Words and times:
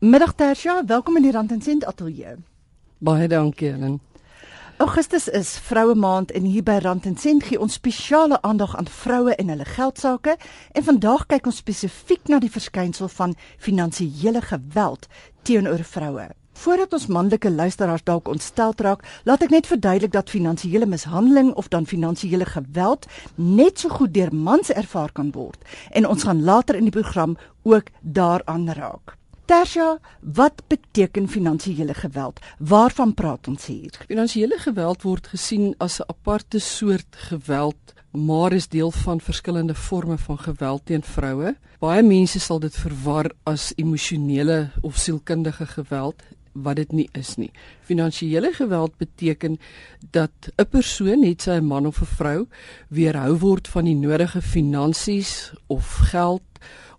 Middag 0.00 0.32
Tersha, 0.34 0.84
welkom 0.86 1.16
in 1.16 1.22
die 1.22 1.30
Rand 1.30 1.50
en 1.50 1.62
Sent 1.62 1.84
Ateljee. 1.86 2.36
Baie 2.98 3.26
dankie, 3.28 3.72
Helen. 3.72 4.00
Augustus 4.76 5.28
is 5.28 5.56
Vroue 5.58 5.94
Maand 5.94 6.30
en 6.30 6.44
hier 6.46 6.62
by 6.62 6.76
Rand 6.84 7.06
en 7.06 7.16
Sent 7.18 7.42
gee 7.42 7.58
ons 7.58 7.74
spesiale 7.80 8.38
aandag 8.46 8.76
aan 8.78 8.86
vroue 8.86 9.34
en 9.34 9.50
hulle 9.50 9.66
geldsaake 9.66 10.36
en 10.70 10.86
vandag 10.86 11.26
kyk 11.26 11.50
ons 11.50 11.58
spesifiek 11.64 12.30
na 12.30 12.38
die 12.38 12.52
verskynsel 12.54 13.10
van 13.16 13.34
finansiële 13.58 14.44
geweld 14.46 15.10
teenoor 15.42 15.82
vroue. 15.82 16.30
Voordat 16.62 16.94
ons 16.94 17.10
manlike 17.10 17.50
luisteraars 17.50 18.06
dalk 18.06 18.30
ontstel 18.30 18.78
raak, 18.78 19.02
laat 19.26 19.42
ek 19.42 19.50
net 19.50 19.66
verduidelik 19.66 20.14
dat 20.14 20.30
finansiële 20.30 20.86
mishandeling 20.86 21.56
of 21.58 21.74
dan 21.74 21.90
finansiële 21.90 22.46
geweld 22.46 23.10
net 23.34 23.82
so 23.82 23.90
goed 23.98 24.14
deur 24.14 24.30
mans 24.30 24.70
ervaar 24.70 25.10
kan 25.10 25.34
word 25.34 25.58
en 25.90 26.06
ons 26.06 26.22
gaan 26.22 26.46
later 26.46 26.78
in 26.78 26.86
die 26.86 27.00
program 27.02 27.34
ook 27.66 27.90
daaraan 28.02 28.70
raak. 28.70 29.17
Tersia, 29.48 29.98
wat 30.20 30.62
beteken 30.68 31.28
finansiële 31.28 31.94
geweld? 31.94 32.40
Waarvan 32.58 33.14
praat 33.14 33.48
ons 33.48 33.66
hier? 33.66 33.94
Finansiële 34.04 34.58
geweld 34.60 35.06
word 35.08 35.30
gesien 35.32 35.70
as 35.78 36.00
'n 36.00 36.04
aparte 36.12 36.58
soort 36.58 37.16
geweld, 37.30 37.94
maar 38.12 38.52
is 38.52 38.68
deel 38.68 38.90
van 38.90 39.20
verskillende 39.20 39.74
forme 39.74 40.18
van 40.18 40.38
geweld 40.38 40.84
teen 40.84 41.02
vroue. 41.02 41.56
Baie 41.78 42.02
mense 42.02 42.38
sal 42.40 42.58
dit 42.58 42.76
verwar 42.76 43.30
as 43.42 43.72
emosionele 43.76 44.70
of 44.80 44.96
sielkundige 44.96 45.66
geweld 45.66 46.22
wat 46.52 46.76
dit 46.76 46.92
nie 46.92 47.08
is 47.12 47.36
nie. 47.36 47.50
Finansiële 47.80 48.52
geweld 48.52 48.96
beteken 48.96 49.58
dat 50.10 50.52
'n 50.56 50.68
persoon, 50.70 51.20
net 51.20 51.42
sy 51.42 51.50
'n 51.50 51.64
man 51.64 51.86
of 51.86 52.00
'n 52.00 52.04
vrou, 52.04 52.46
weerhou 52.88 53.38
word 53.38 53.68
van 53.68 53.84
die 53.84 53.96
nodige 53.96 54.42
finansies 54.42 55.52
of 55.66 55.94
geld 55.94 56.42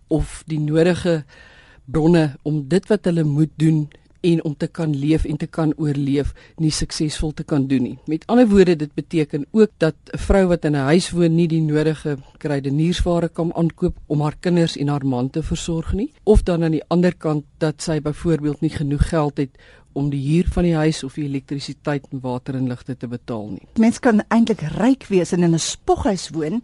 of 0.07 0.43
die 0.45 0.59
nodige 0.59 1.25
bronne 1.91 2.35
om 2.43 2.67
dit 2.67 2.87
wat 2.87 3.05
hulle 3.05 3.23
moet 3.23 3.51
doen 3.55 3.87
en 4.21 4.43
om 4.43 4.55
te 4.57 4.67
kan 4.67 4.95
leef 4.95 5.25
en 5.25 5.37
te 5.39 5.47
kan 5.47 5.71
oorleef 5.77 6.33
nie 6.59 6.71
suksesvol 6.75 7.31
te 7.33 7.45
kan 7.47 7.67
doen 7.67 7.85
nie. 7.87 7.97
Met 8.11 8.25
ander 8.27 8.47
woorde 8.51 8.75
dit 8.75 8.93
beteken 8.93 9.45
ook 9.51 9.71
dat 9.77 9.95
'n 10.13 10.17
vrou 10.17 10.47
wat 10.47 10.65
in 10.65 10.75
'n 10.75 10.87
huis 10.91 11.11
woon 11.11 11.35
nie 11.35 11.47
die 11.47 11.61
nodige 11.61 12.17
kruideniersware 12.37 13.29
kan 13.29 13.53
aankoop 13.53 13.95
om 14.07 14.21
haar 14.21 14.35
kinders 14.39 14.77
en 14.77 14.87
haar 14.87 15.05
man 15.05 15.29
te 15.29 15.43
versorg 15.43 15.93
nie 15.93 16.11
of 16.23 16.43
dan 16.43 16.63
aan 16.63 16.71
die 16.71 16.87
ander 16.87 17.15
kant 17.15 17.45
dat 17.57 17.81
sy 17.81 17.99
byvoorbeeld 18.01 18.61
nie 18.61 18.69
genoeg 18.69 19.09
geld 19.09 19.37
het 19.37 19.49
om 19.93 20.09
die 20.09 20.33
huur 20.33 20.47
van 20.49 20.63
die 20.63 20.75
huis 20.75 21.03
of 21.03 21.13
die 21.13 21.25
elektrisiteit 21.25 22.07
en 22.11 22.19
water 22.19 22.55
en 22.55 22.67
ligte 22.67 22.97
te 22.97 23.07
betaal 23.07 23.47
nie. 23.47 23.67
Mens 23.79 23.99
kan 23.99 24.23
eintlik 24.27 24.61
ryk 24.61 25.07
wees 25.07 25.31
en 25.31 25.43
in 25.43 25.53
'n 25.53 25.59
spoghuis 25.59 26.29
woon 26.29 26.61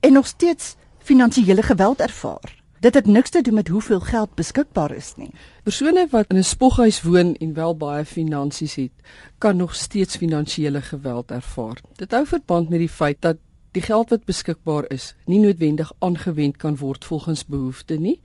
en 0.00 0.12
nog 0.12 0.26
steeds 0.26 0.76
finansiële 0.98 1.62
geweld 1.62 2.00
ervaar. 2.00 2.59
Dit 2.80 2.94
het 2.94 3.06
niks 3.06 3.30
te 3.30 3.42
doen 3.42 3.54
met 3.54 3.68
hoeveel 3.68 4.00
geld 4.00 4.34
beskikbaar 4.34 4.94
is 4.96 5.12
nie. 5.16 5.30
Persone 5.62 6.06
wat 6.10 6.30
in 6.32 6.36
'n 6.36 6.44
spoghuis 6.44 7.02
woon 7.02 7.34
en 7.36 7.52
wel 7.54 7.76
baie 7.76 8.04
finansies 8.04 8.74
het, 8.74 8.92
kan 9.38 9.56
nog 9.56 9.74
steeds 9.74 10.16
finansiële 10.16 10.80
geweld 10.82 11.30
ervaar. 11.30 11.80
Dit 11.96 12.10
hou 12.10 12.26
verband 12.26 12.68
met 12.68 12.78
die 12.78 12.88
feit 12.88 13.16
dat 13.20 13.36
die 13.70 13.82
geld 13.82 14.10
wat 14.10 14.24
beskikbaar 14.24 14.84
is, 14.88 15.14
nie 15.26 15.38
noodwendig 15.38 15.92
aangewend 15.98 16.56
kan 16.56 16.76
word 16.76 17.04
volgens 17.04 17.46
behoefte 17.46 17.94
nie 17.94 18.20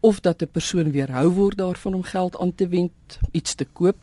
of 0.00 0.20
dat 0.20 0.42
'n 0.42 0.50
persoon 0.52 0.90
weerhou 0.90 1.28
word 1.28 1.56
daarvan 1.56 1.94
om 1.94 2.02
geld 2.02 2.38
aan 2.38 2.54
te 2.54 2.68
wend, 2.68 3.18
iets 3.30 3.54
te 3.54 3.64
koop. 3.64 3.96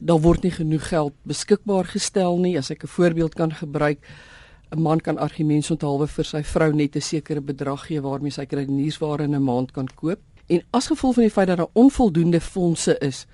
Daar 0.00 0.20
word 0.20 0.42
nie 0.42 0.50
genoeg 0.50 0.88
geld 0.88 1.12
beskikbaar 1.22 1.84
gestel 1.84 2.38
nie, 2.38 2.58
as 2.58 2.70
ek 2.70 2.82
'n 2.82 2.86
voorbeeld 2.86 3.34
kan 3.34 3.52
gebruik. 3.52 3.98
'n 4.70 4.82
man 4.82 5.00
kan 5.00 5.18
argumente 5.18 5.72
onthaalwe 5.72 6.06
vir 6.06 6.24
sy 6.24 6.42
vrou 6.42 6.72
net 6.72 6.96
'n 6.96 7.00
sekere 7.00 7.40
bedrag 7.40 7.86
gee 7.86 8.00
waarmee 8.00 8.30
sy 8.30 8.46
kredietnuusware 8.46 9.24
in 9.24 9.34
'n 9.34 9.42
maand 9.42 9.72
kan 9.72 9.88
koop. 9.94 10.18
En 10.46 10.62
as 10.70 10.86
gevolg 10.86 11.14
van 11.14 11.22
die 11.22 11.30
feit 11.30 11.46
dat 11.46 11.56
daar 11.56 11.74
onvoldoende 11.74 12.40
fondse 12.40 12.98
is, 12.98 13.26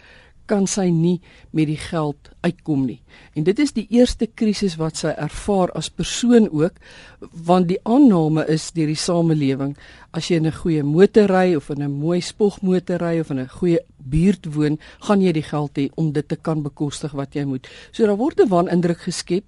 kan 0.47 0.66
sy 0.66 0.88
nie 0.91 1.20
met 1.55 1.69
die 1.70 1.78
geld 1.78 2.30
uitkom 2.42 2.84
nie. 2.86 2.98
En 3.38 3.44
dit 3.47 3.58
is 3.62 3.72
die 3.77 3.86
eerste 3.94 4.27
krisis 4.27 4.77
wat 4.80 4.98
sy 5.00 5.12
ervaar 5.14 5.70
as 5.78 5.91
persoon 5.91 6.48
ook, 6.50 6.81
want 7.47 7.69
die 7.71 7.78
aanname 7.88 8.44
is 8.50 8.71
deur 8.76 8.91
die 8.91 8.98
samelewing 8.98 9.76
as 10.12 10.28
jy 10.28 10.37
in 10.37 10.47
'n 10.47 10.60
goeie 10.62 10.82
motor 10.82 11.28
ry 11.31 11.54
of 11.54 11.71
in 11.71 11.82
'n 11.82 11.91
mooi 11.91 12.21
spogmotor 12.21 12.98
ry 12.98 13.21
of 13.21 13.31
in 13.31 13.38
'n 13.38 13.48
goeie 13.48 13.78
buurt 13.98 14.54
woon, 14.54 14.78
gaan 15.00 15.22
jy 15.22 15.32
die 15.32 15.42
geld 15.42 15.78
hê 15.78 15.88
om 15.94 16.12
dit 16.12 16.28
te 16.28 16.37
kan 16.37 16.62
bekostig 16.62 17.12
wat 17.12 17.34
jy 17.34 17.44
moet. 17.44 17.69
So 17.92 18.06
daar 18.06 18.16
word 18.16 18.41
'n 18.41 18.48
wanindruk 18.48 19.00
geskep 19.00 19.44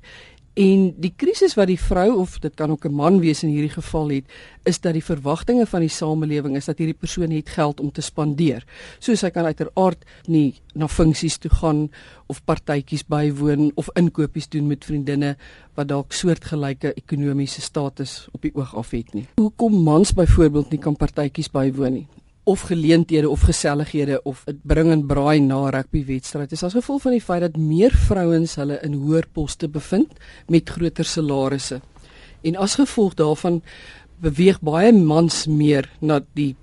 En 0.54 0.92
die 1.02 1.10
krisis 1.18 1.56
wat 1.58 1.66
die 1.66 1.80
vrou 1.80 2.20
of 2.22 2.36
dit 2.38 2.54
kan 2.54 2.70
ook 2.70 2.84
'n 2.86 2.94
man 2.94 3.18
wees 3.18 3.42
in 3.42 3.48
hierdie 3.50 3.74
geval 3.74 4.08
het, 4.08 4.24
is 4.62 4.80
dat 4.80 4.92
die 4.92 5.04
verwagtinge 5.04 5.66
van 5.66 5.80
die 5.80 5.88
samelewing 5.88 6.56
is 6.56 6.64
dat 6.64 6.78
hierdie 6.78 6.98
persoon 6.98 7.30
het 7.30 7.48
geld 7.48 7.80
om 7.80 7.90
te 7.92 8.00
spandeer. 8.00 8.64
So 8.98 9.14
sy 9.14 9.30
kan 9.30 9.44
uiteraard 9.44 10.04
nie 10.26 10.54
na 10.74 10.88
funksies 10.88 11.38
toe 11.38 11.50
gaan 11.50 11.90
of 12.26 12.44
partytjies 12.44 13.04
bywoon 13.06 13.72
of 13.74 13.90
inkopies 13.94 14.48
doen 14.48 14.66
met 14.66 14.84
vriendinne 14.84 15.36
wat 15.74 15.88
dalk 15.88 16.12
soortgelyke 16.12 16.94
ekonomiese 16.94 17.60
status 17.60 18.28
op 18.32 18.42
die 18.42 18.54
oog 18.54 18.76
af 18.76 18.90
het 18.90 19.14
nie. 19.14 19.26
Hoekom 19.36 19.82
mans 19.82 20.12
byvoorbeeld 20.12 20.70
nie 20.70 20.80
kan 20.80 20.96
partytjies 20.96 21.50
bywoon 21.50 21.92
nie? 21.92 22.06
Of 22.44 22.66
geleenthede 22.68 23.28
of 23.28 23.40
gesellighede 23.48 24.20
of 24.22 24.42
dit 24.44 24.60
bring 24.62 24.90
en 24.92 25.06
braai 25.08 25.40
na 25.40 25.70
rugbywedstryd. 25.72 26.50
Dit 26.50 26.58
is 26.58 26.66
as 26.66 26.76
gevolg 26.76 27.02
van 27.06 27.16
die 27.16 27.24
feit 27.24 27.40
dat 27.40 27.56
meer 27.56 27.94
vrouens 28.06 28.56
hulle 28.60 28.78
in 28.84 28.98
hoër 29.00 29.28
poste 29.32 29.68
bevind 29.68 30.12
met 30.52 30.68
groter 30.68 31.08
salarisse. 31.08 31.80
En 32.44 32.56
as 32.60 32.76
gevolg 32.76 33.16
daarvan 33.16 33.62
beweeg 34.20 34.60
baie 34.60 34.92
mans 34.92 35.46
meer 35.48 35.88
na 36.00 36.20
die 36.36 36.54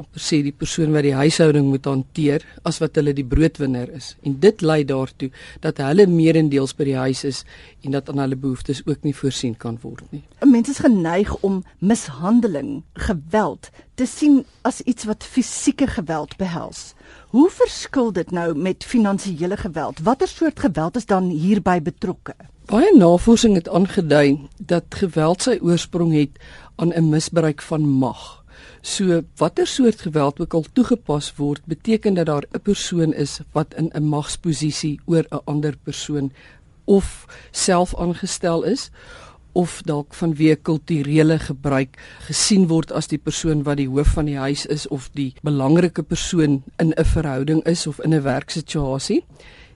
amper 0.00 0.20
sê 0.20 0.42
die 0.44 0.52
persoon 0.52 0.92
wat 0.94 1.06
die 1.06 1.14
huishouding 1.14 1.68
moet 1.70 1.86
hanteer 1.88 2.44
as 2.64 2.80
wat 2.82 2.96
hulle 3.00 3.14
die 3.16 3.26
broodwinner 3.26 3.90
is. 3.96 4.14
En 4.22 4.38
dit 4.40 4.62
lei 4.62 4.82
daartoe 4.84 5.30
dat 5.64 5.82
hulle 5.82 6.06
meerendeels 6.10 6.74
by 6.76 6.88
die 6.90 6.96
huis 6.98 7.24
is 7.24 7.44
en 7.84 7.96
dat 7.96 8.08
aan 8.08 8.22
hulle 8.24 8.36
behoeftes 8.36 8.82
ook 8.86 9.02
nie 9.04 9.14
voorsien 9.14 9.56
kan 9.56 9.78
word 9.82 10.04
nie. 10.12 10.22
Mense 10.44 10.74
is 10.74 10.82
geneig 10.84 11.34
om 11.42 11.62
mishandeling, 11.78 12.82
geweld 12.94 13.70
te 13.94 14.06
sien 14.06 14.42
as 14.62 14.80
iets 14.80 15.06
wat 15.06 15.24
fisieke 15.24 15.86
geweld 15.86 16.36
behels. 16.36 16.94
Hoe 17.34 17.48
verskil 17.50 18.12
dit 18.12 18.30
nou 18.30 18.54
met 18.54 18.84
finansiële 18.84 19.56
geweld? 19.56 20.02
Watter 20.02 20.28
soort 20.28 20.60
geweld 20.60 20.96
is 20.96 21.06
dan 21.06 21.30
hierby 21.30 21.80
betrokke? 21.82 22.34
Baie 22.70 22.94
navorsing 22.96 23.54
het 23.58 23.68
aangedui 23.68 24.48
dat 24.58 24.94
geweld 24.96 25.42
sy 25.44 25.58
oorsprong 25.60 26.14
het 26.16 26.38
aan 26.80 26.94
'n 26.94 27.08
misbruik 27.08 27.62
van 27.62 27.82
mag. 27.88 28.43
So 28.84 29.22
watter 29.40 29.66
soort 29.66 30.00
geweld 30.00 30.40
ook 30.40 30.54
al 30.54 30.66
toegepas 30.72 31.30
word, 31.36 31.62
beteken 31.64 32.14
dat 32.14 32.26
daar 32.26 32.44
'n 32.52 32.60
persoon 32.60 33.14
is 33.14 33.40
wat 33.52 33.74
in 33.74 33.90
'n 33.94 34.08
magsposisie 34.08 35.00
oor 35.06 35.24
'n 35.30 35.40
ander 35.44 35.74
persoon 35.82 36.32
of 36.84 37.26
self 37.50 37.96
aangestel 37.96 38.62
is 38.62 38.90
of 39.52 39.82
dalk 39.82 40.14
vanweë 40.14 40.56
kulturele 40.62 41.38
gebruik 41.38 41.96
gesien 42.26 42.66
word 42.66 42.92
as 42.92 43.06
die 43.06 43.18
persoon 43.18 43.62
wat 43.62 43.76
die 43.76 43.88
hoof 43.88 44.12
van 44.18 44.24
die 44.24 44.36
huis 44.36 44.66
is 44.66 44.86
of 44.88 45.08
die 45.12 45.34
belangrike 45.42 46.02
persoon 46.02 46.62
in 46.76 46.92
'n 46.96 47.04
verhouding 47.04 47.64
is 47.64 47.86
of 47.86 48.00
in 48.00 48.14
'n 48.14 48.22
werksituasie. 48.22 49.24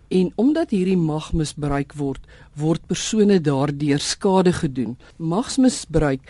En 0.08 0.32
omdat 0.34 0.70
hierdie 0.70 0.96
mag 0.96 1.32
misbruik 1.32 1.92
word, 1.92 2.20
word 2.54 2.86
persone 2.86 3.40
daardeur 3.40 3.98
skade 3.98 4.52
gedoen. 4.52 4.98
Magsmisbruik 5.16 6.20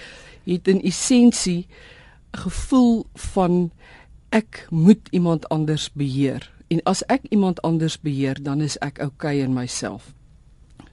het 0.45 0.69
in 0.69 0.83
essensie 0.83 1.67
gevoel 2.31 3.07
van 3.15 3.71
ek 4.29 4.67
moet 4.71 5.09
iemand 5.11 5.49
anders 5.49 5.89
beheer 5.93 6.51
en 6.69 6.83
as 6.85 7.03
ek 7.09 7.25
iemand 7.33 7.63
anders 7.63 7.97
beheer 8.01 8.37
dan 8.43 8.61
is 8.61 8.77
ek 8.85 9.01
oukei 9.01 9.39
okay 9.39 9.43
in 9.43 9.55
myself. 9.57 10.13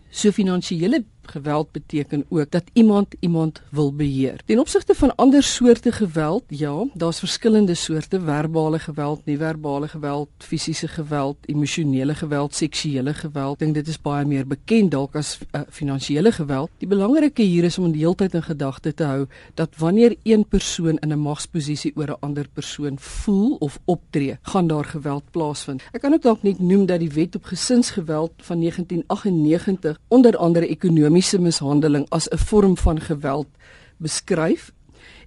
So 0.10 0.32
finansiële 0.32 1.04
geweld 1.28 1.72
beteken 1.72 2.26
ook 2.30 2.52
dat 2.52 2.64
iemand 2.74 3.16
iemand 3.20 3.62
wil 3.70 3.94
beheer. 3.94 4.40
Ten 4.46 4.60
opsigte 4.60 4.94
van 4.96 5.16
ander 5.16 5.44
soorte 5.44 5.92
geweld, 5.92 6.44
ja, 6.48 6.86
daar's 6.94 7.20
verskillende 7.20 7.74
soorte 7.74 8.20
verbale 8.22 8.80
geweld, 8.80 9.26
nie-verbale 9.26 9.88
geweld, 9.88 10.30
fisiese 10.38 10.88
geweld, 10.88 11.38
emosionele 11.46 12.16
geweld, 12.16 12.56
seksuele 12.56 13.14
geweld. 13.14 13.54
Ek 13.56 13.60
dink 13.60 13.76
dit 13.76 13.88
is 13.88 14.02
baie 14.02 14.26
meer 14.26 14.48
bekend 14.48 14.92
dalk 14.92 15.16
as 15.16 15.38
uh, 15.52 15.62
finansiële 15.70 16.32
geweld. 16.32 16.72
Die 16.80 16.90
belangrike 16.90 17.42
hier 17.42 17.64
is 17.64 17.78
om 17.78 17.92
die 17.92 18.04
hele 18.04 18.16
tyd 18.16 18.36
in 18.36 18.44
gedagte 18.44 18.94
te 18.94 19.04
hou 19.04 19.26
dat 19.56 19.78
wanneer 19.80 20.16
een 20.24 20.46
persoon 20.48 20.98
in 20.98 21.12
'n 21.12 21.20
magsposisie 21.20 21.94
oor 21.96 22.10
'n 22.10 22.20
ander 22.20 22.48
persoon 22.54 22.98
voel 23.00 23.56
of 23.60 23.80
optree, 23.86 24.38
gaan 24.42 24.68
daar 24.68 24.86
geweld 24.86 25.24
plaasvind. 25.32 25.82
Ek 25.92 26.02
kan 26.02 26.14
ook 26.14 26.22
dalk 26.22 26.44
net 26.44 26.60
noem 26.60 26.86
dat 26.86 27.00
die 27.00 27.12
Wet 27.12 27.36
op 27.36 27.44
Gesinsgeweld 27.44 28.32
van 28.38 28.60
1998 28.60 30.00
onder 30.08 30.38
andere 30.38 30.68
ekonomie 30.68 31.15
ekonomiese 31.16 31.40
mishandeling 31.40 32.06
as 32.12 32.28
'n 32.28 32.38
vorm 32.38 32.76
van 32.78 33.00
geweld 33.00 33.48
beskryf 34.00 34.72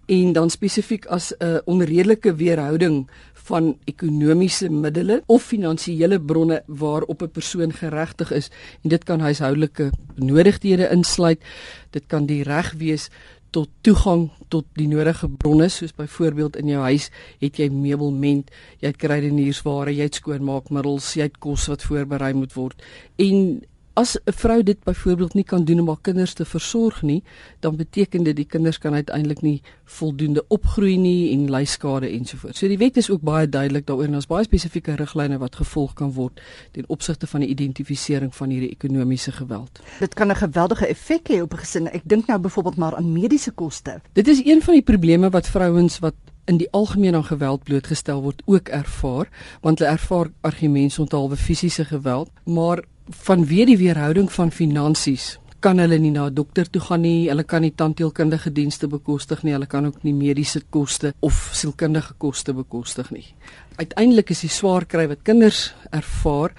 en 0.07 0.33
dan 0.33 0.51
spesifiek 0.51 1.07
as 1.07 1.33
'n 1.41 1.61
onredelike 1.65 2.35
weerhouding 2.35 3.09
van 3.33 3.79
ekonomiese 3.87 4.69
middele 4.69 5.23
of 5.27 5.43
finansiële 5.43 6.21
bronne 6.21 6.63
waarop 6.67 7.23
'n 7.23 7.31
persoon 7.31 7.73
geregtig 7.73 8.31
is. 8.33 8.51
En 8.83 8.91
dit 8.91 9.05
kan 9.05 9.21
huishoudelike 9.21 9.91
benodigdhede 10.15 10.91
insluit 10.91 11.41
dit 11.91 12.05
kan 12.07 12.27
die 12.27 12.43
reg 12.43 12.73
wees 12.73 13.09
tot 13.51 13.69
toegang 13.81 14.31
tot 14.49 14.65
die 14.75 14.89
nodige 14.89 15.29
bronne 15.29 15.69
soos 15.69 15.95
byvoorbeeld 15.95 16.57
in 16.57 16.69
jou 16.69 16.83
huis 16.83 17.11
het 17.41 17.57
jy 17.57 17.69
meubelment, 17.69 18.51
jy 18.79 18.89
het 18.89 18.97
kruideniersware, 18.97 19.95
jy 19.95 20.03
het 20.03 20.15
skoonmaakmiddels, 20.15 21.15
jy 21.15 21.23
het 21.23 21.39
kos 21.39 21.67
wat 21.67 21.83
voorberei 21.83 22.33
moet 22.35 22.53
word 22.53 22.83
en 23.17 23.63
as 23.99 24.17
'n 24.17 24.33
vrou 24.33 24.63
dit 24.63 24.85
byvoorbeeld 24.85 25.35
nie 25.35 25.45
kan 25.45 25.65
doen 25.65 25.81
om 25.81 25.87
haar 25.87 26.01
kinders 26.01 26.33
te 26.33 26.45
versorg 26.45 27.03
nie, 27.03 27.23
dan 27.61 27.77
beteken 27.77 28.23
dit 28.23 28.37
die 28.37 28.45
kinders 28.45 28.79
kan 28.79 28.95
uiteindelik 28.95 29.41
nie 29.41 29.63
voldoende 29.85 30.45
opgroei 30.49 30.97
nie 30.97 31.33
en 31.33 31.51
ly 31.51 31.65
skade 31.65 32.09
ensovoorts. 32.09 32.59
So 32.59 32.69
die 32.69 32.79
wet 32.79 32.97
is 32.97 33.11
ook 33.11 33.21
baie 33.21 33.49
duidelik 33.49 33.87
daaroor 33.87 34.05
en 34.05 34.13
daar's 34.13 34.27
baie 34.27 34.45
spesifieke 34.45 34.95
riglyne 34.95 35.39
wat 35.39 35.57
gevolg 35.57 35.93
kan 35.95 36.13
word 36.13 36.41
ten 36.73 36.85
opsigte 36.89 37.27
van 37.27 37.41
die 37.41 37.49
identifisering 37.49 38.35
van 38.35 38.51
hierdie 38.51 38.71
ekonomiese 38.71 39.33
geweld. 39.33 39.81
Dit 39.99 40.15
kan 40.15 40.29
'n 40.31 40.37
geweldige 40.37 40.87
effek 40.87 41.29
hê 41.29 41.41
op 41.43 41.53
'n 41.53 41.59
gesin. 41.59 41.89
Ek 41.89 42.03
dink 42.05 42.27
nou 42.27 42.39
byvoorbeeld 42.39 42.77
maar 42.77 42.97
aan 42.97 43.13
mediese 43.13 43.51
koste. 43.51 44.01
Dit 44.13 44.29
is 44.29 44.45
een 44.45 44.63
van 44.63 44.75
die 44.75 44.83
probleme 44.83 45.31
wat 45.31 45.47
vrouens 45.47 45.99
wat 45.99 46.15
in 46.45 46.57
die 46.57 46.71
algemeen 46.71 47.15
aan 47.15 47.25
geweld 47.25 47.63
blootgestel 47.63 48.23
word 48.23 48.43
ook 48.45 48.69
ervaar 48.69 49.29
want 49.61 49.79
hulle 49.79 49.91
ervaar 49.91 50.31
argumente 50.41 51.01
onthaalwe 51.01 51.37
fisiese 51.37 51.85
geweld 51.85 52.31
maar 52.45 52.85
vanweë 53.09 53.67
die 53.71 53.79
weerhouding 53.81 54.29
van 54.33 54.51
finansies 54.53 55.39
kan 55.61 55.81
hulle 55.83 55.99
nie 55.99 56.11
na 56.11 56.27
'n 56.27 56.35
dokter 56.35 56.71
toe 56.71 56.81
gaan 56.81 57.01
nie, 57.01 57.29
hulle 57.29 57.45
kan 57.45 57.63
nie 57.63 57.73
tandheelkundige 57.75 58.53
dienste 58.53 58.87
bekostig 58.87 59.43
nie, 59.43 59.53
hulle 59.53 59.67
kan 59.67 59.87
ook 59.87 60.03
nie 60.05 60.13
mediese 60.13 60.63
koste 60.71 61.15
of 61.21 61.51
sielkundige 61.53 62.15
koste 62.19 62.53
bekostig 62.53 63.11
nie. 63.11 63.25
Uiteindelik 63.77 64.31
is 64.31 64.41
die 64.41 64.51
swaar 64.51 64.87
kry 64.87 65.09
wat 65.09 65.23
kinders 65.23 65.75
ervaar 65.91 66.53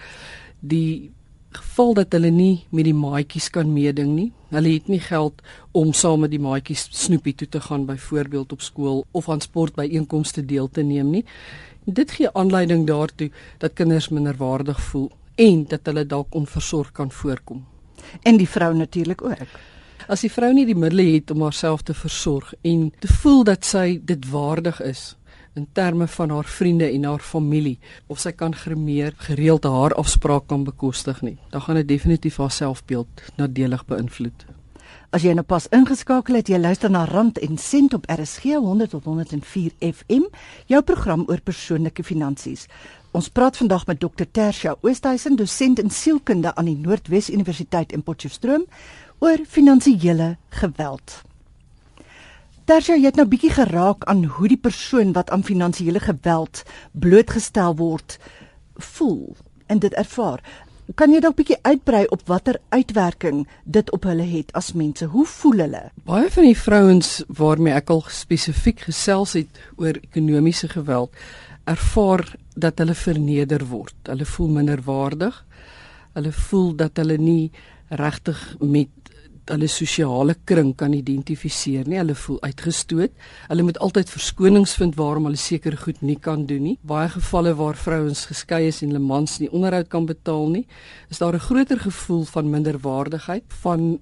die 0.59 1.11
geval 1.51 1.93
dat 1.93 2.11
hulle 2.11 2.29
nie 2.29 2.65
met 2.71 2.85
die 2.85 2.93
maatjies 2.93 3.49
kan 3.49 3.73
meeding 3.73 4.15
nie. 4.15 4.31
Hulle 4.49 4.73
het 4.73 4.87
nie 4.87 4.99
geld 4.99 5.41
om 5.71 5.93
saam 5.93 6.19
met 6.19 6.31
die 6.31 6.39
maatjies 6.39 6.89
snoepie 6.91 7.35
toe 7.35 7.47
te 7.47 7.61
gaan 7.61 7.85
byvoorbeeld 7.85 8.51
op 8.51 8.61
skool 8.61 9.05
of 9.11 9.29
aan 9.29 9.41
sportbyeenkomste 9.41 10.45
deel 10.45 10.67
te 10.67 10.81
neem 10.81 11.09
nie. 11.09 11.25
Dit 11.85 12.11
gee 12.11 12.29
aanleiding 12.33 12.85
daartoe 12.87 13.31
dat 13.57 13.73
kinders 13.73 14.09
minderwaardig 14.09 14.81
voel 14.81 15.11
en 15.39 15.65
dat 15.71 15.87
hulle 15.87 16.05
dalk 16.05 16.35
onversorg 16.35 16.91
kan 16.91 17.11
voorkom. 17.11 17.65
En 18.23 18.37
die 18.37 18.49
vrou 18.49 18.73
natuurlik 18.75 19.21
ook. 19.23 19.59
As 20.09 20.23
die 20.25 20.31
vrou 20.31 20.49
nie 20.53 20.65
die 20.65 20.77
middele 20.77 21.05
het 21.13 21.31
om 21.31 21.43
haarself 21.45 21.83
te 21.85 21.93
versorg 21.93 22.53
en 22.65 22.89
te 22.99 23.07
voel 23.21 23.43
dat 23.47 23.65
sy 23.65 23.99
dit 24.03 24.29
waardig 24.31 24.81
is 24.81 25.13
in 25.57 25.67
terme 25.73 26.07
van 26.07 26.29
haar 26.29 26.47
vriende 26.47 26.87
en 26.89 27.03
haar 27.03 27.23
familie 27.25 27.79
of 28.07 28.21
sy 28.21 28.31
kan 28.31 28.55
gremeer 28.55 29.13
gereeld 29.27 29.67
haar 29.67 29.95
afspraak 29.97 30.47
kan 30.47 30.63
bekostig 30.63 31.21
nie, 31.25 31.37
dan 31.49 31.61
gaan 31.61 31.81
dit 31.81 31.87
definitief 31.87 32.37
haar 32.37 32.53
selfbeeld 32.53 33.27
nadelig 33.37 33.85
beïnvloed. 33.85 34.45
As 35.09 35.23
jy 35.25 35.31
nou 35.33 35.41
pas 35.41 35.65
ingeskakel 35.73 36.35
het, 36.37 36.51
jy 36.53 36.59
luister 36.61 36.91
na 36.93 36.99
Rand 37.09 37.39
en 37.41 37.55
Sent 37.57 37.95
op 37.97 38.03
RSG 38.13 38.59
100 38.61 38.91
tot 38.93 39.07
104 39.09 39.71
FM, 39.81 40.27
jou 40.69 40.81
program 40.85 41.23
oor 41.25 41.41
persoonlike 41.41 42.05
finansies. 42.05 42.67
Ons 43.17 43.31
praat 43.33 43.57
vandag 43.57 43.87
met 43.89 43.97
Dr. 44.03 44.27
Tersia 44.29 44.75
Oosthuizen, 44.85 45.39
dosent 45.39 45.81
in 45.81 45.89
sielkunde 45.89 46.53
aan 46.53 46.69
die 46.69 46.77
Noordwes 46.77 47.31
Universiteit 47.33 47.95
in 47.97 48.05
Potchefstroom, 48.05 48.67
oor 49.17 49.41
finansiële 49.49 50.35
geweld. 50.61 51.17
Tersia, 52.69 52.93
jy 52.93 53.09
het 53.09 53.17
nou 53.17 53.25
bietjie 53.33 53.55
geraak 53.57 54.05
aan 54.05 54.27
hoe 54.37 54.53
die 54.53 54.61
persoon 54.61 55.17
wat 55.17 55.33
aan 55.33 55.41
finansiële 55.41 56.05
geweld 56.05 56.61
blootgestel 56.93 57.73
word, 57.81 58.19
voel 58.77 59.33
en 59.73 59.81
dit 59.81 59.97
ervaar. 59.97 60.45
Kan 60.97 61.11
jy 61.13 61.19
dalk 61.21 61.35
bietjie 61.37 61.59
uitbrei 61.61 62.07
op 62.09 62.23
watter 62.25 62.57
uitwerking 62.73 63.43
dit 63.69 63.91
op 63.93 64.07
hulle 64.09 64.25
het 64.25 64.49
as 64.57 64.71
mense? 64.73 65.05
Hoe 65.05 65.25
voel 65.29 65.61
hulle? 65.61 65.81
Baie 66.07 66.31
van 66.33 66.47
die 66.47 66.57
vrouens 66.57 67.09
waarmee 67.37 67.75
ek 67.77 67.91
al 67.93 68.01
spesifiek 68.09 68.81
gesels 68.87 69.35
het 69.37 69.59
oor 69.77 69.99
ekonomiese 70.01 70.71
geweld, 70.71 71.13
ervaar 71.69 72.25
dat 72.57 72.81
hulle 72.81 72.97
verneder 72.97 73.67
word. 73.69 73.93
Hulle 74.09 74.25
voel 74.25 74.49
minderwaardig. 74.55 75.37
Hulle 76.17 76.33
voel 76.33 76.73
dat 76.81 76.97
hulle 76.97 77.19
nie 77.21 77.51
regtig 77.89 78.41
met 78.59 78.89
hulle 79.49 79.67
sosiale 79.67 80.35
kring 80.45 80.75
kan 80.77 80.93
identifiseer 80.93 81.87
nie. 81.87 81.99
Hulle 81.99 82.15
voel 82.15 82.39
uitgestoot. 82.41 83.11
Hulle 83.49 83.65
moet 83.67 83.79
altyd 83.79 84.09
verskonings 84.09 84.75
vind 84.79 84.95
waarom 84.95 85.29
hulle 85.29 85.39
seker 85.39 85.77
goed 85.77 86.01
nie 86.01 86.17
kan 86.19 86.45
doen 86.49 86.63
nie. 86.63 86.77
Baie 86.81 87.09
gevalle 87.09 87.55
waar 87.59 87.77
vrouens 87.77 88.25
geskei 88.29 88.67
is 88.67 88.81
en 88.83 88.93
hulle 88.93 89.03
mans 89.03 89.39
nie 89.39 89.51
onderhoud 89.51 89.89
kan 89.89 90.05
betaal 90.05 90.49
nie, 90.49 90.65
is 91.09 91.19
daar 91.19 91.33
'n 91.33 91.39
groter 91.39 91.79
gevoel 91.79 92.25
van 92.25 92.49
minderwaardigheid, 92.49 93.43
van 93.63 93.99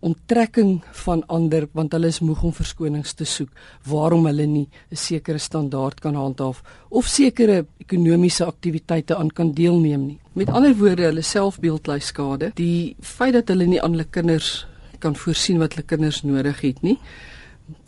onttrekking 0.00 0.78
van 1.04 1.24
ander 1.26 1.66
want 1.74 1.92
hulle 1.92 2.10
is 2.12 2.20
moeg 2.22 2.42
om 2.46 2.52
verskonings 2.54 3.16
te 3.18 3.26
soek 3.26 3.50
waarom 3.90 4.26
hulle 4.30 4.46
nie 4.46 4.68
'n 4.90 4.96
sekere 4.96 5.38
standaard 5.38 6.00
kan 6.00 6.14
handhaaf 6.14 6.62
of 6.88 7.06
sekere 7.06 7.66
ekonomiese 7.78 8.44
aktiwiteite 8.44 9.16
aan 9.16 9.30
kan 9.30 9.52
deelneem 9.52 10.06
nie. 10.06 10.18
Met 10.32 10.50
ander 10.50 10.74
woorde, 10.76 11.02
hulle 11.02 11.22
selfbeeld 11.22 11.86
ly 11.86 11.98
skade. 11.98 12.50
Die 12.54 12.96
feit 13.00 13.32
dat 13.32 13.48
hulle 13.48 13.66
nie 13.66 13.82
aan 13.82 13.90
hulle 13.90 14.04
kinders 14.04 14.66
kan 14.98 15.16
voorsien 15.16 15.58
wat 15.58 15.74
hulle 15.74 15.86
kinders 15.86 16.22
nodig 16.22 16.60
het 16.60 16.82
nie, 16.82 16.98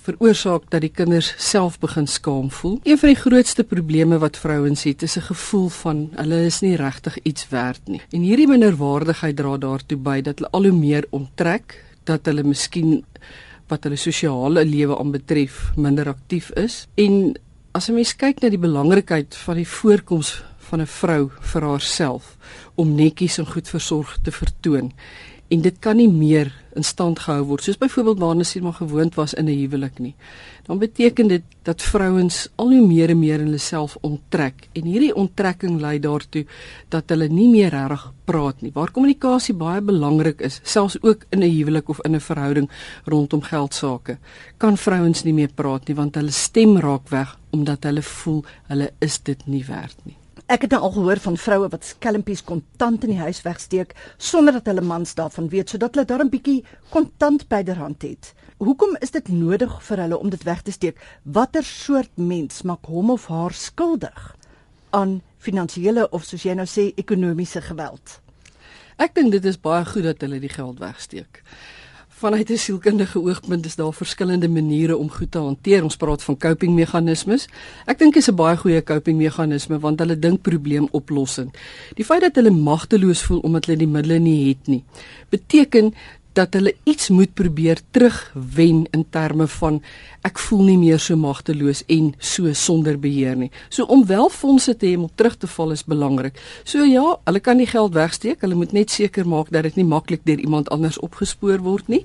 veroorsaak 0.04 0.70
dat 0.72 0.80
die 0.84 0.92
kinders 0.92 1.34
self 1.38 1.78
begin 1.80 2.06
skaam 2.06 2.50
voel. 2.50 2.78
Een 2.84 2.98
van 2.98 3.12
die 3.12 3.20
grootste 3.20 3.64
probleme 3.64 4.18
wat 4.18 4.36
vrouens 4.36 4.82
het, 4.84 5.02
is 5.02 5.16
'n 5.16 5.28
gevoel 5.32 5.68
van 5.68 6.08
hulle 6.14 6.44
is 6.44 6.60
nie 6.60 6.76
regtig 6.76 7.18
iets 7.22 7.48
werd 7.48 7.80
nie. 7.88 8.00
En 8.10 8.20
hierdie 8.20 8.48
minderwaardigheid 8.48 9.36
dra 9.36 9.56
daartoe 9.56 9.98
by 9.98 10.20
dat 10.20 10.38
hulle 10.38 10.50
al 10.50 10.62
hoe 10.62 10.78
meer 10.78 11.06
onttrek 11.10 11.84
dat 12.04 12.26
hulle 12.26 12.42
miskien 12.42 13.04
wat 13.68 13.84
hulle 13.84 13.96
sosiale 13.96 14.64
lewe 14.64 14.98
aanbetref 14.98 15.70
minder 15.76 16.08
aktief 16.08 16.50
is 16.58 16.86
en 16.94 17.36
as 17.72 17.88
'n 17.88 17.94
mens 17.94 18.16
kyk 18.16 18.40
na 18.40 18.48
die 18.48 18.58
belangrikheid 18.58 19.36
van 19.36 19.56
die 19.56 19.68
voorkoms 19.68 20.42
van 20.58 20.80
'n 20.80 20.86
vrou 20.86 21.30
vir 21.52 21.62
haarself 21.62 22.36
om 22.74 22.94
netjies 22.94 23.38
en 23.38 23.46
goed 23.46 23.68
versorg 23.68 24.18
te 24.22 24.32
vertoon 24.32 24.92
en 25.50 25.62
dit 25.64 25.78
kan 25.82 25.98
nie 25.98 26.08
meer 26.08 26.52
in 26.78 26.84
stand 26.86 27.18
gehou 27.24 27.42
word 27.48 27.64
soos 27.66 27.78
byvoorbeeld 27.80 28.20
waarna 28.22 28.44
sy 28.46 28.60
maar 28.62 28.76
gewoond 28.78 29.16
was 29.18 29.34
in 29.34 29.48
'n 29.48 29.58
huwelik 29.58 29.98
nie. 29.98 30.14
Dan 30.66 30.78
beteken 30.78 31.28
dit 31.28 31.42
dat 31.62 31.82
vrouens 31.82 32.48
al 32.56 32.70
hoe 32.70 32.86
meer 32.86 33.10
en 33.10 33.18
meer 33.18 33.40
in 33.40 33.46
hulle 33.46 33.58
self 33.58 33.96
onttrek 34.00 34.68
en 34.72 34.84
hierdie 34.84 35.14
onttrekking 35.14 35.80
lei 35.80 35.98
daartoe 35.98 36.44
dat 36.88 37.08
hulle 37.08 37.28
nie 37.28 37.48
meer 37.48 37.70
reg 37.70 38.12
praat 38.24 38.62
nie. 38.62 38.70
Waar 38.72 38.90
kommunikasie 38.90 39.54
baie 39.54 39.80
belangrik 39.80 40.40
is, 40.40 40.60
selfs 40.62 41.02
ook 41.02 41.24
in 41.30 41.42
'n 41.42 41.50
huwelik 41.50 41.88
of 41.88 42.00
in 42.04 42.14
'n 42.14 42.20
verhouding 42.20 42.70
rondom 43.04 43.42
geld 43.42 43.74
sake, 43.74 44.18
kan 44.56 44.76
vrouens 44.76 45.24
nie 45.24 45.34
meer 45.34 45.50
praat 45.54 45.88
nie 45.88 45.96
want 45.96 46.14
hulle 46.14 46.30
stem 46.30 46.78
raak 46.78 47.08
weg 47.08 47.38
omdat 47.50 47.84
hulle 47.84 48.02
voel 48.02 48.44
hulle 48.68 48.92
is 48.98 49.18
dit 49.22 49.46
nie 49.46 49.64
werd 49.64 49.96
nie. 50.04 50.19
Ek 50.50 50.64
het 50.66 50.72
nou 50.74 50.80
al 50.82 50.90
gehoor 50.96 51.20
van 51.22 51.36
vroue 51.38 51.68
wat 51.70 51.84
skelmpies 51.86 52.40
kontant 52.42 53.04
in 53.06 53.12
die 53.12 53.20
huis 53.22 53.38
wegsteek 53.44 53.92
sonder 54.18 54.56
dat 54.56 54.66
hulle 54.66 54.82
mans 54.82 55.12
daarvan 55.14 55.46
weet 55.52 55.70
sodat 55.70 55.94
hulle 55.94 56.06
daar 56.10 56.24
'n 56.24 56.32
bietjie 56.32 56.64
kontant 56.90 57.46
byderhand 57.48 58.02
het. 58.02 58.32
Hoekom 58.58 58.96
is 59.00 59.10
dit 59.10 59.28
nodig 59.28 59.82
vir 59.82 59.98
hulle 59.98 60.18
om 60.18 60.30
dit 60.30 60.42
weg 60.42 60.62
te 60.62 60.72
steek? 60.72 60.98
Watter 61.22 61.64
soort 61.64 62.10
mens 62.16 62.62
maak 62.62 62.84
hom 62.86 63.10
of 63.10 63.26
haar 63.26 63.52
skuldig 63.52 64.36
aan 64.90 65.22
finansiële 65.38 66.10
of 66.10 66.24
soos 66.24 66.42
jy 66.42 66.54
nou 66.54 66.66
sê 66.66 66.92
ekonomiese 66.96 67.60
geweld? 67.60 68.20
Ek 68.98 69.14
dink 69.14 69.30
dit 69.32 69.44
is 69.44 69.60
baie 69.60 69.84
goed 69.84 70.02
dat 70.02 70.20
hulle 70.20 70.40
die 70.40 70.48
geld 70.48 70.78
wegsteek 70.78 71.42
vanuit 72.20 72.50
'n 72.50 72.56
sielkundige 72.56 73.18
oogpunt 73.18 73.64
is 73.64 73.74
daar 73.74 73.92
verskillende 73.92 74.48
maniere 74.48 74.96
om 74.96 75.10
goed 75.10 75.30
te 75.30 75.38
hanteer. 75.38 75.82
Ons 75.82 75.96
praat 75.96 76.22
van 76.22 76.36
coping 76.36 76.74
meganismes. 76.74 77.48
Ek 77.86 77.98
dink 77.98 78.14
dit 78.14 78.22
is 78.22 78.28
'n 78.28 78.34
baie 78.34 78.56
goeie 78.56 78.82
coping 78.82 79.16
meganisme 79.18 79.78
want 79.78 79.98
hulle 79.98 80.18
dink 80.18 80.42
probleemoplossend. 80.42 81.56
Die 81.94 82.04
feit 82.04 82.20
dat 82.20 82.34
hulle 82.34 82.50
magteloos 82.50 83.22
voel 83.22 83.38
omdat 83.38 83.64
hulle 83.64 83.78
die 83.78 83.88
middele 83.88 84.18
nie 84.18 84.48
het 84.48 84.66
nie, 84.66 84.84
beteken 85.28 85.94
dat 86.32 86.54
hulle 86.54 86.74
iets 86.84 87.08
moet 87.08 87.32
probeer 87.34 87.80
terugwen 87.90 88.84
in 88.90 89.04
terme 89.10 89.46
van 89.58 89.80
ek 90.26 90.38
voel 90.38 90.62
nie 90.68 90.78
meer 90.78 91.00
so 91.02 91.16
magteloos 91.18 91.82
en 91.90 92.12
so 92.18 92.52
sonder 92.54 92.98
beheer 93.00 93.36
nie. 93.36 93.50
So 93.68 93.84
om 93.90 94.04
wel 94.06 94.28
fondse 94.30 94.76
te 94.76 94.86
hê 94.86 94.98
om 94.98 95.08
terug 95.14 95.36
te 95.40 95.50
val 95.50 95.74
is 95.74 95.84
belangrik. 95.84 96.38
So 96.64 96.84
ja, 96.86 97.16
hulle 97.24 97.40
kan 97.40 97.58
die 97.58 97.68
geld 97.70 97.96
wegsteek, 97.96 98.44
hulle 98.44 98.58
moet 98.58 98.74
net 98.76 98.90
seker 98.90 99.26
maak 99.26 99.50
dat 99.50 99.66
dit 99.68 99.80
nie 99.80 99.88
maklik 99.88 100.22
deur 100.28 100.38
iemand 100.38 100.70
anders 100.70 101.00
opgespoor 101.02 101.64
word 101.66 101.88
nie. 101.88 102.04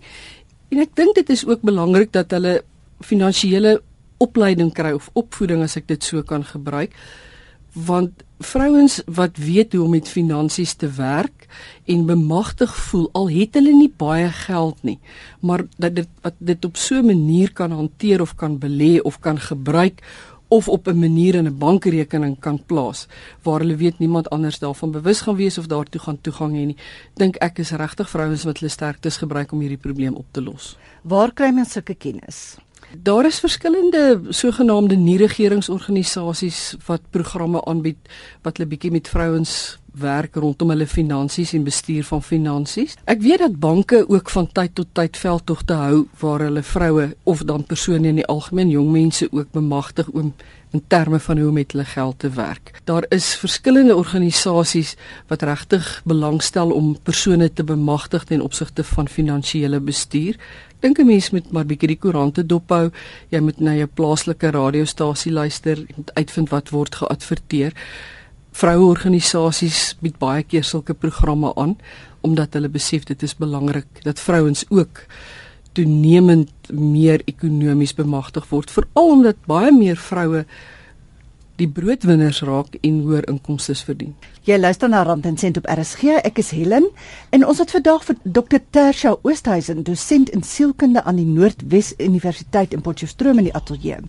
En 0.73 0.81
ek 0.81 0.95
dink 0.97 1.15
dit 1.19 1.29
is 1.29 1.45
ook 1.45 1.61
belangrik 1.61 2.13
dat 2.15 2.33
hulle 2.33 2.61
finansiële 3.05 3.77
opleiding 4.23 4.71
kry 4.73 4.93
of 4.95 5.09
opvoeding 5.13 5.61
as 5.65 5.75
ek 5.77 5.89
dit 5.91 6.03
so 6.03 6.23
kan 6.23 6.43
gebruik 6.47 6.95
want 7.75 8.23
vrouens 8.39 9.01
wat 9.05 9.37
weet 9.37 9.73
hoe 9.73 9.83
om 9.83 9.91
met 9.95 10.07
finansies 10.07 10.73
te 10.73 10.89
werk 10.95 11.47
en 11.85 12.05
bemagtig 12.05 12.75
voel 12.75 13.09
al 13.11 13.29
het 13.29 13.55
hulle 13.55 13.73
nie 13.75 13.91
baie 13.97 14.29
geld 14.31 14.83
nie 14.83 14.99
maar 15.39 15.65
dat 15.77 15.95
dit 15.95 16.09
wat 16.21 16.39
dit 16.39 16.65
op 16.65 16.77
so 16.77 16.95
'n 16.95 17.05
manier 17.05 17.53
kan 17.53 17.71
hanteer 17.71 18.21
of 18.21 18.35
kan 18.35 18.59
belê 18.59 18.99
of 19.01 19.19
kan 19.19 19.39
gebruik 19.39 20.01
of 20.47 20.67
op 20.69 20.87
'n 20.87 20.99
manier 20.99 21.35
in 21.35 21.47
'n 21.47 21.57
bankrekening 21.57 22.39
kan 22.39 22.65
plaas 22.65 23.07
waar 23.41 23.59
hulle 23.59 23.75
weet 23.75 23.99
niemand 23.99 24.29
anders 24.29 24.59
daarvan 24.59 24.91
bewus 24.91 25.21
gaan 25.21 25.35
wees 25.35 25.57
of 25.57 25.67
daartoe 25.67 26.01
gaan 26.01 26.21
toegang 26.21 26.53
hê 26.53 26.65
nie. 26.65 26.77
Dink 27.13 27.35
ek 27.35 27.57
is 27.57 27.71
regtig 27.71 28.09
vrouens 28.09 28.43
wat 28.43 28.57
hulle 28.57 28.71
sterktes 28.71 29.17
gebruik 29.17 29.51
om 29.51 29.59
hierdie 29.59 29.77
probleem 29.77 30.13
op 30.13 30.25
te 30.31 30.41
los. 30.41 30.77
Waar 31.01 31.33
kry 31.33 31.49
mens 31.49 31.71
sulke 31.71 31.95
kennis? 31.95 32.57
Daar 33.03 33.25
is 33.25 33.39
verskillende 33.39 34.21
sogenaamde 34.29 34.95
nie-regeringsorganisasies 34.95 36.75
wat 36.85 37.01
programme 37.09 37.65
aanbied 37.65 37.97
wat 38.41 38.57
hulle 38.57 38.69
bietjie 38.69 38.91
met 38.91 39.09
vrouens 39.09 39.77
werk 39.95 40.35
rondom 40.35 40.69
hulle 40.69 40.87
finansies 40.87 41.53
en 41.53 41.63
bestuur 41.63 42.03
van 42.03 42.23
finansies. 42.23 42.95
Ek 43.09 43.21
weet 43.23 43.43
dat 43.43 43.59
banke 43.59 44.03
ook 44.09 44.29
van 44.29 44.47
tyd 44.51 44.75
tot 44.75 44.91
tyd 44.93 45.17
veldtogte 45.17 45.73
hou 45.79 46.05
waar 46.19 46.45
hulle 46.47 46.63
vroue 46.63 47.07
of 47.23 47.43
dan 47.47 47.63
persone 47.63 48.07
in 48.07 48.21
die 48.21 48.27
algemeen 48.31 48.69
jong 48.69 48.91
mense 48.91 49.27
ook 49.31 49.51
bemagtig 49.51 50.09
om 50.11 50.33
in 50.75 50.83
terme 50.87 51.19
van 51.19 51.39
hoe 51.39 51.51
met 51.55 51.71
hulle 51.71 51.85
geld 51.87 52.19
te 52.19 52.29
werk. 52.35 52.73
Daar 52.83 53.05
is 53.15 53.35
verskillende 53.39 53.95
organisasies 53.95 54.95
wat 55.31 55.45
regtig 55.47 56.01
belangstel 56.03 56.71
om 56.75 56.97
persone 57.03 57.53
te 57.53 57.63
bemagtig 57.63 58.23
ten 58.23 58.41
opsigte 58.41 58.83
van 58.83 59.07
finansiële 59.07 59.79
bestuur. 59.79 60.35
Ek 60.75 60.81
dink 60.81 60.99
'n 60.99 61.05
mens 61.05 61.31
moet 61.31 61.51
maar 61.51 61.65
bietjie 61.65 61.87
die 61.87 62.01
koerante 62.03 62.45
dophou. 62.45 62.91
Jy 63.29 63.39
moet 63.39 63.59
na 63.59 63.73
jou 63.73 63.87
plaaslike 63.87 64.51
radiostasie 64.51 65.31
luister 65.31 65.77
en 65.77 66.03
uitvind 66.13 66.49
wat 66.49 66.69
word 66.69 66.95
geadverteer 66.95 67.73
vroueorganisasies 68.55 69.95
bied 69.99 70.17
baie 70.19 70.43
keer 70.43 70.63
sulke 70.63 70.93
programme 70.93 71.51
aan 71.55 71.75
omdat 72.21 72.55
hulle 72.57 72.69
besef 72.71 73.03
dit 73.03 73.23
is 73.23 73.35
belangrik 73.37 74.03
dat 74.03 74.19
vrouens 74.19 74.63
ook 74.69 75.03
toenemend 75.75 76.71
meer 76.71 77.21
ekonomies 77.29 77.95
bemagtig 77.97 78.47
word 78.51 78.71
veral 78.71 79.13
omdat 79.17 79.43
baie 79.49 79.73
meer 79.75 79.99
vroue 79.99 80.45
die 81.59 81.67
broodwinners 81.71 82.41
raak 82.43 82.75
en 82.83 82.97
hoër 83.05 83.27
inkomste 83.31 83.75
verdien. 83.87 84.11
Jy 84.45 84.57
luister 84.59 84.89
na 84.91 85.03
Rand 85.07 85.25
en 85.25 85.37
Sent 85.39 85.57
op 85.57 85.67
RSG. 85.71 86.17
Ek 86.27 86.41
is 86.43 86.51
Helen 86.51 86.89
en 87.35 87.45
ons 87.47 87.61
het 87.63 87.71
vandag 87.71 88.03
vir 88.09 88.17
Dr. 88.23 88.59
Tersha 88.75 89.15
Oosthuizen, 89.23 89.83
dosent 89.87 90.29
in 90.35 90.43
sielkunde 90.43 91.03
aan 91.03 91.21
die 91.21 91.27
Noordwes 91.27 91.93
Universiteit 91.97 92.75
in 92.75 92.83
Potchefstroom 92.83 93.39
in 93.39 93.49
die 93.49 93.55
ateljee. 93.55 94.01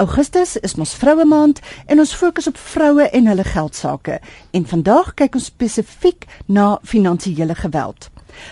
Augustus 0.00 0.56
is 0.64 0.78
ons 0.80 0.96
vroue 0.96 1.28
maand 1.28 1.60
en 1.86 2.00
ons 2.00 2.14
fokus 2.16 2.48
op 2.48 2.56
vroue 2.56 3.10
en 3.12 3.32
hulle 3.34 3.44
geld 3.44 3.76
sake. 3.76 4.20
En 4.56 4.68
vandag 4.72 5.12
kyk 5.20 5.36
ons 5.36 5.50
spesifiek 5.52 6.24
na 6.46 6.78
finansiële 6.82 7.54
geweld. 7.54 8.08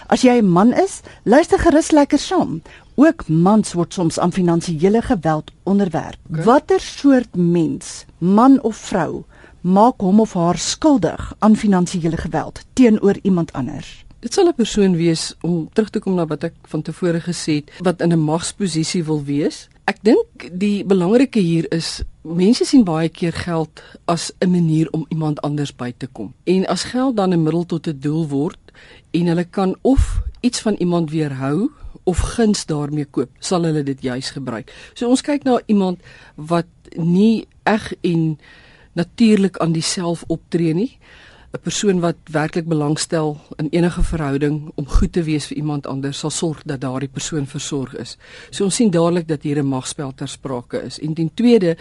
As 0.06 0.22
jy 0.22 0.40
'n 0.40 0.48
man 0.48 0.72
is, 0.72 1.00
luister 1.24 1.58
gerus 1.58 1.90
lekker 1.90 2.18
saam. 2.18 2.62
Ook 2.94 3.28
mans 3.28 3.72
word 3.72 3.92
soms 3.92 4.18
aan 4.18 4.32
finansiële 4.32 5.02
geweld 5.02 5.52
onderwerp. 5.62 6.16
Okay. 6.30 6.44
Watter 6.44 6.80
soort 6.80 7.36
mens, 7.36 8.04
man 8.18 8.62
of 8.62 8.76
vrou, 8.76 9.24
maak 9.60 10.00
hom 10.00 10.20
of 10.20 10.32
haar 10.32 10.58
skuldig 10.58 11.34
aan 11.38 11.56
finansiële 11.56 12.16
geweld 12.16 12.60
teenoor 12.72 13.16
iemand 13.22 13.52
anders? 13.52 14.04
Dit 14.20 14.32
sal 14.32 14.48
'n 14.48 14.54
persoon 14.54 14.96
wees 14.96 15.34
om 15.40 15.68
terug 15.72 15.90
te 15.90 15.98
kom 15.98 16.14
na 16.14 16.26
wat 16.26 16.44
ek 16.44 16.54
van 16.62 16.82
tevore 16.82 17.20
gesê 17.20 17.52
het, 17.54 17.70
wat 17.78 18.00
in 18.00 18.12
'n 18.12 18.18
magsposisie 18.18 19.04
wil 19.04 19.22
wees. 19.24 19.68
Ek 19.86 20.00
dink 20.02 20.48
die 20.50 20.82
belangrike 20.82 21.38
hier 21.38 21.68
is 21.70 22.00
mense 22.26 22.66
sien 22.66 22.82
baie 22.82 23.06
keer 23.06 23.36
geld 23.38 23.82
as 24.10 24.32
'n 24.42 24.50
manier 24.50 24.90
om 24.90 25.06
iemand 25.14 25.38
anders 25.46 25.70
by 25.70 25.92
te 25.96 26.06
kom. 26.06 26.34
En 26.44 26.66
as 26.66 26.90
geld 26.90 27.16
dan 27.16 27.30
'n 27.30 27.42
middel 27.42 27.66
tot 27.66 27.86
'n 27.86 27.98
doel 28.00 28.26
word 28.26 28.58
en 29.10 29.26
hulle 29.26 29.44
kan 29.44 29.76
of 29.82 30.22
iets 30.40 30.60
van 30.60 30.74
iemand 30.74 31.10
weerhou 31.10 31.70
of 32.04 32.18
guns 32.18 32.66
daarmee 32.66 33.04
koop, 33.04 33.30
sal 33.38 33.62
hulle 33.62 33.82
dit 33.82 34.02
juis 34.02 34.30
gebruik. 34.30 34.72
So 34.94 35.08
ons 35.08 35.22
kyk 35.22 35.44
na 35.44 35.60
iemand 35.66 36.00
wat 36.34 36.66
nie 36.96 37.46
eg 37.62 37.94
en 38.00 38.38
natuurlik 38.92 39.56
aan 39.58 39.72
diself 39.72 40.24
optree 40.26 40.74
nie. 40.74 40.98
'n 41.52 41.60
Persoon 41.62 42.00
wat 42.00 42.16
werklik 42.30 42.66
belangstel 42.66 43.40
in 43.56 43.68
enige 43.70 44.02
verhouding 44.02 44.70
om 44.74 44.88
goed 44.88 45.12
te 45.12 45.22
wees 45.22 45.46
vir 45.46 45.56
iemand 45.56 45.86
anders, 45.86 46.18
sal 46.18 46.30
sorg 46.30 46.62
dat 46.62 46.80
daardie 46.80 47.08
persoon 47.08 47.46
versorg 47.46 47.96
is. 47.96 48.16
So 48.50 48.64
ons 48.64 48.74
sien 48.74 48.90
dadelik 48.90 49.28
dat 49.28 49.42
hier 49.42 49.58
'n 49.58 49.66
magspel 49.66 50.14
ter 50.14 50.28
sprake 50.28 50.82
is. 50.82 50.98
En 50.98 51.14
ten 51.14 51.34
tweede 51.34 51.76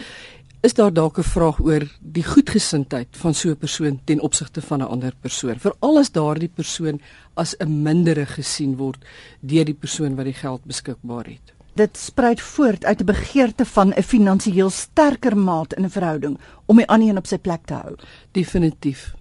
is 0.60 0.74
daar 0.74 0.92
dalk 0.92 1.18
'n 1.18 1.22
vraag 1.22 1.60
oor 1.60 1.82
die 2.00 2.24
goedgesindheid 2.24 3.08
van 3.10 3.34
so 3.34 3.50
'n 3.50 3.56
persoon 3.56 4.00
ten 4.04 4.20
opsigte 4.20 4.62
van 4.62 4.80
'n 4.80 4.88
ander 4.88 5.12
persoon. 5.20 5.58
Veral 5.58 5.98
as 5.98 6.10
daardie 6.10 6.48
persoon 6.54 7.00
as 7.34 7.56
'n 7.58 7.82
mindere 7.82 8.26
gesien 8.26 8.76
word 8.76 9.04
deur 9.40 9.64
die 9.64 9.74
persoon 9.74 10.14
wat 10.16 10.24
die 10.24 10.40
geld 10.44 10.64
beskikbaar 10.64 11.24
het. 11.24 11.54
Dit 11.74 11.96
spruit 11.96 12.40
voort 12.40 12.84
uit 12.84 13.00
'n 13.00 13.04
begeerte 13.04 13.64
van 13.64 13.92
'n 13.92 14.02
finansiëel 14.02 14.70
sterker 14.70 15.36
maat 15.36 15.74
in 15.74 15.84
'n 15.84 15.90
verhouding 15.90 16.38
om 16.66 16.76
die 16.76 16.88
ander 16.88 17.08
een 17.08 17.18
op 17.18 17.26
sy 17.26 17.38
plek 17.38 17.66
te 17.66 17.74
hou. 17.74 17.94
Definitief. 18.32 19.15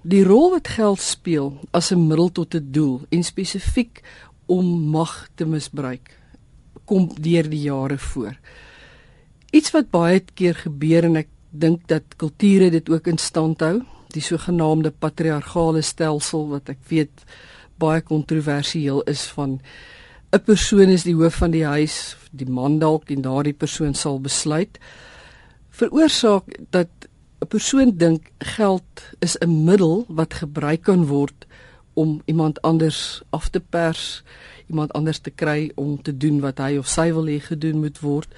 Die 0.00 0.22
rol 0.24 0.54
wat 0.54 0.68
geld 0.68 1.00
speel 1.04 1.60
as 1.76 1.90
'n 1.92 2.06
middel 2.06 2.32
tot 2.32 2.54
'n 2.54 2.72
doel 2.72 3.00
en 3.10 3.22
spesifiek 3.22 4.00
om 4.46 4.88
mag 4.88 5.28
te 5.34 5.44
misbruik 5.44 6.16
kom 6.84 7.10
deur 7.20 7.48
die 7.48 7.60
jare 7.60 7.98
voor. 7.98 8.34
Iets 9.52 9.70
wat 9.70 9.90
baie 9.90 10.20
keer 10.34 10.54
gebeur 10.54 11.04
en 11.04 11.16
ek 11.16 11.28
dink 11.50 11.88
dat 11.88 12.02
kulture 12.16 12.70
dit 12.70 12.88
ook 12.88 13.06
in 13.06 13.18
stand 13.18 13.60
hou, 13.60 13.82
die 14.08 14.22
sogenaamde 14.22 14.90
patriargale 14.90 15.82
stelsel 15.82 16.48
wat 16.48 16.68
ek 16.68 16.78
weet 16.88 17.24
baie 17.78 18.00
kontroversieel 18.00 19.02
is 19.02 19.26
van 19.26 19.60
'n 20.32 20.44
persoon 20.44 20.88
is 20.88 21.02
die 21.02 21.14
hoof 21.14 21.34
van 21.34 21.50
die 21.50 21.64
huis, 21.64 22.16
die 22.30 22.48
man 22.48 22.78
dalk 22.78 23.10
en 23.10 23.22
daardie 23.22 23.52
persoon 23.52 23.94
sal 23.94 24.20
besluit 24.20 24.78
veroorsaak 25.80 26.58
dat 26.70 26.99
'n 27.40 27.48
persoon 27.48 27.96
dink 27.96 28.30
geld 28.38 29.02
is 29.18 29.36
'n 29.38 29.64
middel 29.64 30.04
wat 30.08 30.34
gebruik 30.34 30.82
kan 30.82 31.06
word 31.06 31.46
om 31.94 32.22
iemand 32.24 32.62
anders 32.62 33.22
af 33.30 33.48
te 33.48 33.60
pers, 33.60 34.22
iemand 34.66 34.92
anders 34.92 35.18
te 35.18 35.30
kry 35.30 35.70
om 35.74 36.02
te 36.02 36.16
doen 36.16 36.40
wat 36.40 36.58
hy 36.58 36.76
of 36.76 36.88
sy 36.88 37.12
wil 37.12 37.26
hê 37.26 37.40
gedoen 37.40 37.80
moet 37.80 37.98
word 38.00 38.28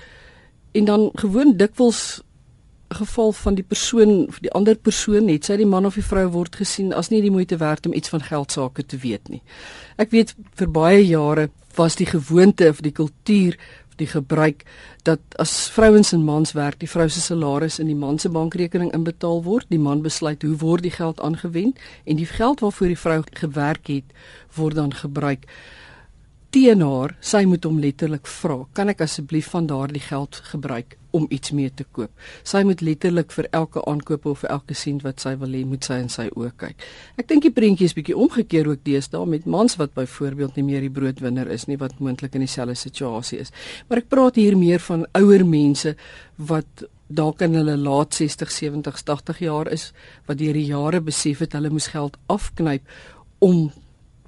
en 0.73 0.85
dan 0.85 1.11
gewoon 1.15 1.57
dikwels 1.57 2.23
geval 2.93 3.33
van 3.33 3.55
die 3.55 3.65
persoon 3.65 4.27
of 4.29 4.39
die 4.39 4.53
ander 4.53 4.77
persoon 4.77 5.25
net 5.25 5.45
sy 5.49 5.57
die 5.57 5.69
man 5.69 5.87
of 5.89 5.97
die 5.97 6.05
vrou 6.05 6.27
word 6.35 6.57
gesien 6.61 6.93
as 6.97 7.11
nie 7.13 7.23
die 7.25 7.33
moeite 7.33 7.57
werd 7.57 7.87
om 7.87 7.95
iets 7.97 8.13
van 8.13 8.25
geld 8.25 8.53
sake 8.53 8.85
te 8.87 8.99
weet 9.01 9.29
nie. 9.33 9.43
Ek 9.97 10.13
weet 10.13 10.35
vir 10.61 10.69
baie 10.73 11.01
jare 11.07 11.49
was 11.77 11.97
die 11.97 12.07
gewoonte 12.09 12.69
of 12.69 12.83
die 12.85 12.93
kultuur 12.93 13.57
die 13.97 14.07
gebruik 14.07 14.65
dat 15.03 15.21
as 15.43 15.69
vrouens 15.75 16.13
en 16.13 16.25
mans 16.25 16.53
werk, 16.53 16.79
die 16.81 16.91
vrou 16.91 17.09
se 17.09 17.21
salaris 17.21 17.79
in 17.79 17.87
die 17.87 17.99
man 17.99 18.19
se 18.19 18.29
bankrekening 18.29 18.93
inbetaal 18.93 19.43
word, 19.43 19.67
die 19.69 19.79
man 19.79 20.03
besluit 20.03 20.43
hoe 20.43 20.57
word 20.57 20.83
die 20.83 20.95
geld 20.95 21.21
aangewend 21.21 21.79
en 22.05 22.17
die 22.17 22.27
geld 22.27 22.61
waarvoor 22.61 22.93
die 22.95 22.99
vrou 22.99 23.23
gewerk 23.33 23.87
het 23.87 24.15
word 24.55 24.75
dan 24.75 24.95
gebruik 24.95 25.49
teen 26.53 26.83
haar, 26.85 27.15
sy 27.25 27.47
moet 27.49 27.65
hom 27.65 27.79
letterlik 27.81 28.29
vra, 28.29 28.59
kan 28.77 28.93
ek 28.93 29.01
asseblief 29.07 29.49
van 29.55 29.65
daardie 29.71 30.03
geld 30.05 30.37
gebruik 30.51 30.99
om 31.17 31.25
iets 31.33 31.53
mee 31.57 31.71
te 31.73 31.87
koop? 31.97 32.13
Sy 32.45 32.61
moet 32.69 32.83
letterlik 32.85 33.33
vir 33.33 33.49
elke 33.57 33.81
aankoop 33.89 34.27
of 34.29 34.43
vir 34.43 34.53
elke 34.53 34.77
sent 34.77 35.05
wat 35.07 35.23
sy 35.25 35.33
wil 35.41 35.57
hê, 35.57 35.63
moet 35.69 35.89
sy 35.89 35.97
in 36.03 36.11
sy 36.13 36.27
oë 36.37 36.51
kyk. 36.61 36.85
Ek 37.21 37.31
dink 37.31 37.47
die 37.47 37.55
prentjie 37.57 37.89
is 37.89 37.97
bietjie 37.97 38.17
omgekeer 38.21 38.69
ook 38.69 38.85
deesdae 38.85 39.25
met 39.33 39.49
mans 39.49 39.79
wat 39.81 39.95
byvoorbeeld 39.97 40.61
nie 40.61 40.67
meer 40.69 40.85
die 40.85 40.93
broodwinner 40.93 41.49
is 41.53 41.65
nie 41.71 41.79
wat 41.81 41.97
moontlik 42.05 42.37
in 42.37 42.45
dieselfde 42.45 42.77
situasie 42.77 43.41
is. 43.47 43.53
Maar 43.89 44.05
ek 44.05 44.13
praat 44.13 44.41
hier 44.41 44.59
meer 44.61 44.83
van 44.91 45.07
ouer 45.17 45.47
mense 45.49 45.95
wat 46.37 46.85
dalk 47.13 47.41
in 47.45 47.57
hulle 47.57 47.79
laat 47.81 48.13
60, 48.17 48.53
70, 48.53 49.01
80 49.09 49.41
jaar 49.45 49.73
is 49.73 49.91
wat 50.29 50.41
deur 50.41 50.57
die 50.57 50.69
jare 50.69 51.01
besef 51.05 51.41
het 51.45 51.57
hulle 51.57 51.73
moes 51.73 51.91
geld 51.93 52.21
afknyp 52.33 52.85
om 53.43 53.71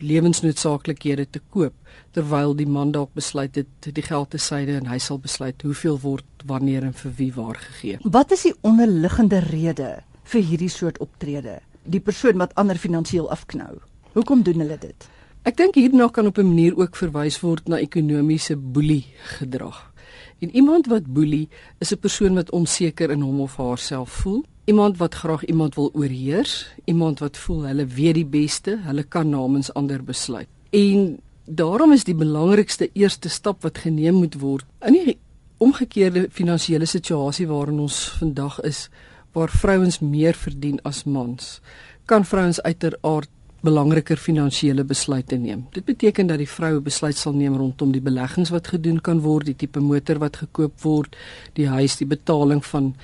lewensnoodsaaklikhede 0.04 1.26
te 1.30 1.40
koop 1.50 1.74
terwyl 2.14 2.54
die 2.56 2.68
man 2.68 2.92
dalk 2.94 3.14
besluit 3.14 3.56
het 3.58 3.88
die 3.96 4.04
geld 4.04 4.30
te 4.34 4.38
syde 4.38 4.76
en 4.78 4.86
hy 4.90 4.98
sal 5.02 5.18
besluit 5.18 5.62
hoeveel 5.66 5.98
word 6.02 6.44
wanneer 6.46 6.84
en 6.86 6.94
vir 6.94 7.14
wie 7.18 7.30
waar 7.34 7.58
gegee. 7.58 7.98
Wat 8.04 8.32
is 8.36 8.46
die 8.48 8.54
onderliggende 8.62 9.40
rede 9.48 9.90
vir 10.30 10.46
hierdie 10.50 10.70
soort 10.70 11.00
optrede? 11.04 11.58
Die 11.84 12.00
persoon 12.00 12.38
wat 12.40 12.54
ander 12.60 12.78
finansiëel 12.80 13.30
afknou. 13.30 13.80
Hoekom 14.14 14.44
doen 14.46 14.62
hulle 14.62 14.78
dit? 14.80 15.08
Ek 15.44 15.58
dink 15.58 15.76
hierna 15.76 16.08
kan 16.08 16.26
op 16.26 16.38
'n 16.38 16.46
manier 16.46 16.76
ook 16.76 16.96
verwys 16.96 17.40
word 17.40 17.68
na 17.68 17.76
ekonomiese 17.76 18.56
boelie 18.56 19.04
gedrag. 19.38 19.93
En 20.38 20.50
iemand 20.50 20.86
wat 20.86 21.06
boelie 21.06 21.48
is 21.78 21.92
'n 21.92 21.98
persoon 21.98 22.34
wat 22.34 22.50
onseker 22.50 23.10
in 23.10 23.20
hom 23.20 23.40
of 23.40 23.56
haarself 23.56 24.10
voel. 24.10 24.44
Iemand 24.64 24.96
wat 24.96 25.14
graag 25.14 25.44
iemand 25.44 25.74
wil 25.74 25.90
oorheers, 25.92 26.66
iemand 26.84 27.18
wat 27.18 27.36
voel 27.36 27.62
hulle 27.62 27.86
weet 27.86 28.14
die 28.14 28.26
beste, 28.26 28.78
hulle 28.82 29.02
kan 29.02 29.28
namens 29.28 29.72
ander 29.72 30.04
besluit. 30.04 30.48
En 30.70 31.20
daarom 31.44 31.92
is 31.92 32.04
die 32.04 32.14
belangrikste 32.14 32.90
eerste 32.92 33.28
stap 33.28 33.62
wat 33.62 33.78
geneem 33.78 34.14
moet 34.14 34.34
word 34.40 34.64
in 34.80 34.92
die 34.92 35.18
omgekeerde 35.56 36.28
finansiële 36.30 36.84
situasie 36.84 37.46
waarin 37.46 37.78
ons 37.78 38.08
vandag 38.18 38.60
is 38.60 38.88
waar 39.32 39.50
vrouens 39.50 39.98
meer 39.98 40.34
verdien 40.34 40.78
as 40.82 41.04
mans, 41.04 41.60
kan 42.04 42.24
vrouens 42.24 42.62
uiteraard 42.62 43.30
belangriker 43.64 44.20
finansiële 44.20 44.84
besluite 44.84 45.36
neem. 45.40 45.66
Dit 45.72 45.84
beteken 45.88 46.26
dat 46.26 46.38
die 46.38 46.48
vrou 46.48 46.76
'n 46.76 46.82
besluit 46.82 47.16
sal 47.16 47.32
neem 47.32 47.56
rondom 47.56 47.92
die 47.92 48.00
beleggings 48.00 48.50
wat 48.50 48.68
gedoen 48.68 49.00
kan 49.00 49.20
word, 49.20 49.46
die 49.46 49.56
tipe 49.56 49.80
motor 49.80 50.18
wat 50.18 50.36
gekoop 50.36 50.80
word, 50.82 51.16
die 51.52 51.68
huis, 51.68 51.96
die 51.96 52.06
betaling 52.06 52.64
van 52.64 52.94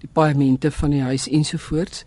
die 0.00 0.08
paemente 0.12 0.70
van 0.70 0.90
die 0.90 1.02
huis 1.02 1.28
ensovoorts 1.28 2.04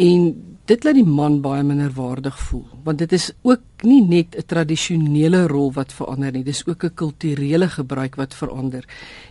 en 0.00 0.30
dit 0.70 0.84
laat 0.86 0.94
die 0.94 1.06
man 1.06 1.40
baie 1.42 1.64
minder 1.66 1.90
waardig 1.96 2.36
voel 2.46 2.64
want 2.86 3.00
dit 3.02 3.12
is 3.16 3.30
ook 3.42 3.84
nie 3.86 4.00
net 4.06 4.36
'n 4.36 4.46
tradisionele 4.46 5.46
rol 5.48 5.72
wat 5.72 5.92
verander 5.92 6.32
nie 6.32 6.44
dis 6.44 6.62
ook 6.66 6.84
'n 6.84 6.94
kulturele 6.94 7.68
gebruik 7.68 8.16
wat 8.16 8.34
verander. 8.34 8.84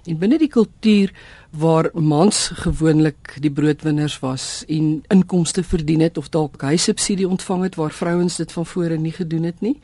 En 0.06 0.18
binne 0.18 0.38
die 0.38 0.48
kultuur 0.48 1.14
waar 1.52 1.90
mans 1.94 2.52
gewoonlik 2.54 3.38
die 3.40 3.52
broodwinners 3.52 4.20
was 4.20 4.64
en 4.68 5.04
inkomste 5.08 5.64
verdien 5.64 6.02
het 6.02 6.18
of 6.18 6.30
dalk 6.30 6.62
hy 6.62 6.78
subsidie 6.78 7.28
ontvang 7.28 7.64
het 7.64 7.76
waar 7.76 7.92
vrouens 7.92 8.38
dit 8.38 8.52
van 8.52 8.66
vore 8.66 8.98
nie 8.98 9.14
gedoen 9.14 9.44
het 9.44 9.62
nie 9.62 9.80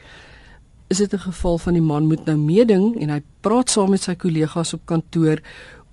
is 0.87 0.97
dit 0.97 1.13
'n 1.13 1.19
geval 1.19 1.57
van 1.57 1.73
die 1.73 1.81
man 1.81 2.07
moet 2.07 2.25
nou 2.25 2.37
meeding 2.37 3.01
en 3.01 3.09
hy 3.09 3.21
praat 3.41 3.69
saam 3.69 3.89
met 3.89 4.01
sy 4.01 4.15
kollegas 4.15 4.73
op 4.73 4.85
kantoor 4.85 5.41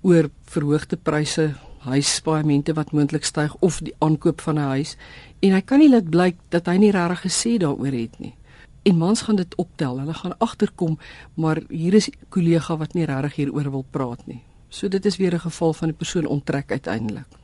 oor 0.03 0.31
verhoogde 0.45 0.97
pryse 0.97 1.55
huispaaiemente 1.85 2.75
wat 2.75 2.93
moontlik 2.93 3.25
styg 3.25 3.57
of 3.61 3.81
die 3.81 3.95
aankoop 3.99 4.41
van 4.41 4.59
'n 4.59 4.71
huis 4.75 4.97
en 5.41 5.53
hy 5.53 5.61
kan 5.61 5.79
nie 5.79 5.91
laat 5.91 6.11
blyk 6.11 6.37
dat 6.49 6.67
hy 6.67 6.77
nie 6.77 6.91
regtig 6.91 7.21
gesê 7.27 7.59
daaroor 7.59 7.93
het 7.93 8.19
nie. 8.19 8.35
En 8.83 8.97
mans 8.99 9.23
gaan 9.23 9.37
dit 9.37 9.55
optel. 9.55 9.99
Hulle 9.99 10.15
gaan 10.15 10.39
agterkom, 10.39 10.99
maar 11.35 11.61
hier 11.69 11.95
is 11.95 12.09
'n 12.09 12.15
kollega 12.29 12.77
wat 12.77 12.95
nie 12.95 13.05
regtig 13.05 13.35
hieroor 13.35 13.71
wil 13.71 13.85
praat 13.91 14.27
nie. 14.27 14.43
So 14.69 14.89
dit 14.89 15.05
is 15.07 15.17
weer 15.17 15.35
'n 15.35 15.41
geval 15.41 15.73
van 15.73 15.89
die 15.89 15.97
persoon 15.97 16.27
onttrek 16.27 16.71
uiteindelik 16.71 17.42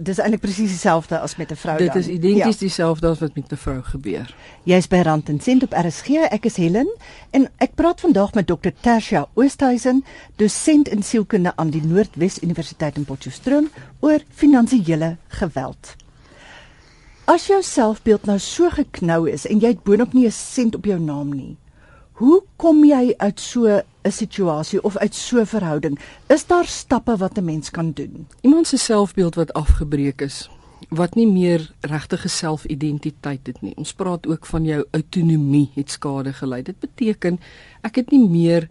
dis 0.00 0.18
eintlik 0.20 0.40
presies 0.40 0.70
dieselfde 0.74 1.18
as 1.18 1.36
met 1.36 1.50
'n 1.50 1.56
vrou 1.56 1.78
dan. 1.78 1.86
Dit 1.86 1.96
is 1.96 2.06
identies 2.06 2.58
ja. 2.58 2.66
dieselfde 2.66 3.06
as 3.06 3.18
wat 3.18 3.34
met 3.34 3.52
'n 3.52 3.56
vrou 3.56 3.82
gebeur. 3.82 4.34
Jy's 4.62 4.88
by 4.88 4.96
Rand 4.96 5.28
en 5.28 5.40
Sent 5.40 5.62
op 5.62 5.72
RSG. 5.72 6.08
Ek 6.30 6.44
is 6.44 6.56
Helen 6.56 6.88
en 7.30 7.48
ek 7.58 7.74
praat 7.74 8.00
vandag 8.00 8.34
met 8.34 8.46
Dr. 8.46 8.68
Tersia 8.80 9.28
Oosthuizen, 9.34 10.04
dosent 10.36 10.88
in 10.88 11.02
sielkunde 11.02 11.52
aan 11.56 11.70
die 11.70 11.82
Noordwes 11.82 12.42
Universiteit 12.42 12.96
in 12.96 13.04
Potchefstroom 13.04 13.70
oor 14.00 14.20
finansiële 14.30 15.16
geweld. 15.28 15.96
As 17.24 17.46
jou 17.46 17.62
selfbeeld 17.62 18.24
nou 18.24 18.38
so 18.38 18.70
geknou 18.70 19.30
is 19.30 19.46
en 19.46 19.58
jy 19.58 19.68
het 19.68 19.82
boonop 19.82 20.12
nie 20.12 20.26
'n 20.26 20.32
sent 20.32 20.74
op 20.74 20.84
jou 20.84 21.00
naam 21.00 21.34
nie, 21.34 21.56
hoe 22.12 22.42
kom 22.56 22.84
jy 22.84 23.14
uit 23.16 23.40
so 23.40 23.82
'n 24.08 24.12
situasie 24.12 24.82
of 24.82 24.96
uit 24.96 25.14
so 25.14 25.40
'n 25.40 25.46
verhouding? 25.46 25.98
Is 26.26 26.46
daar 26.46 26.66
stappe 26.66 27.16
wat 27.16 27.38
'n 27.38 27.44
mens 27.44 27.70
kan 27.70 27.92
doen? 27.92 28.26
Iemand 28.40 28.66
se 28.66 28.76
selfbeeld 28.76 29.34
wat 29.34 29.52
afgebreek 29.52 30.20
is, 30.20 30.48
wat 30.88 31.14
nie 31.14 31.26
meer 31.26 31.74
regtige 31.80 32.28
selfidentiteit 32.28 33.46
het 33.46 33.60
nie. 33.60 33.76
Ons 33.76 33.92
praat 33.92 34.26
ook 34.26 34.46
van 34.46 34.64
jou 34.64 34.84
autonomie 34.90 35.70
het 35.74 35.90
skade 35.90 36.32
gelei. 36.32 36.62
Dit 36.62 36.80
beteken 36.80 37.40
ek 37.82 37.94
het 37.94 38.10
nie 38.10 38.28
meer 38.28 38.68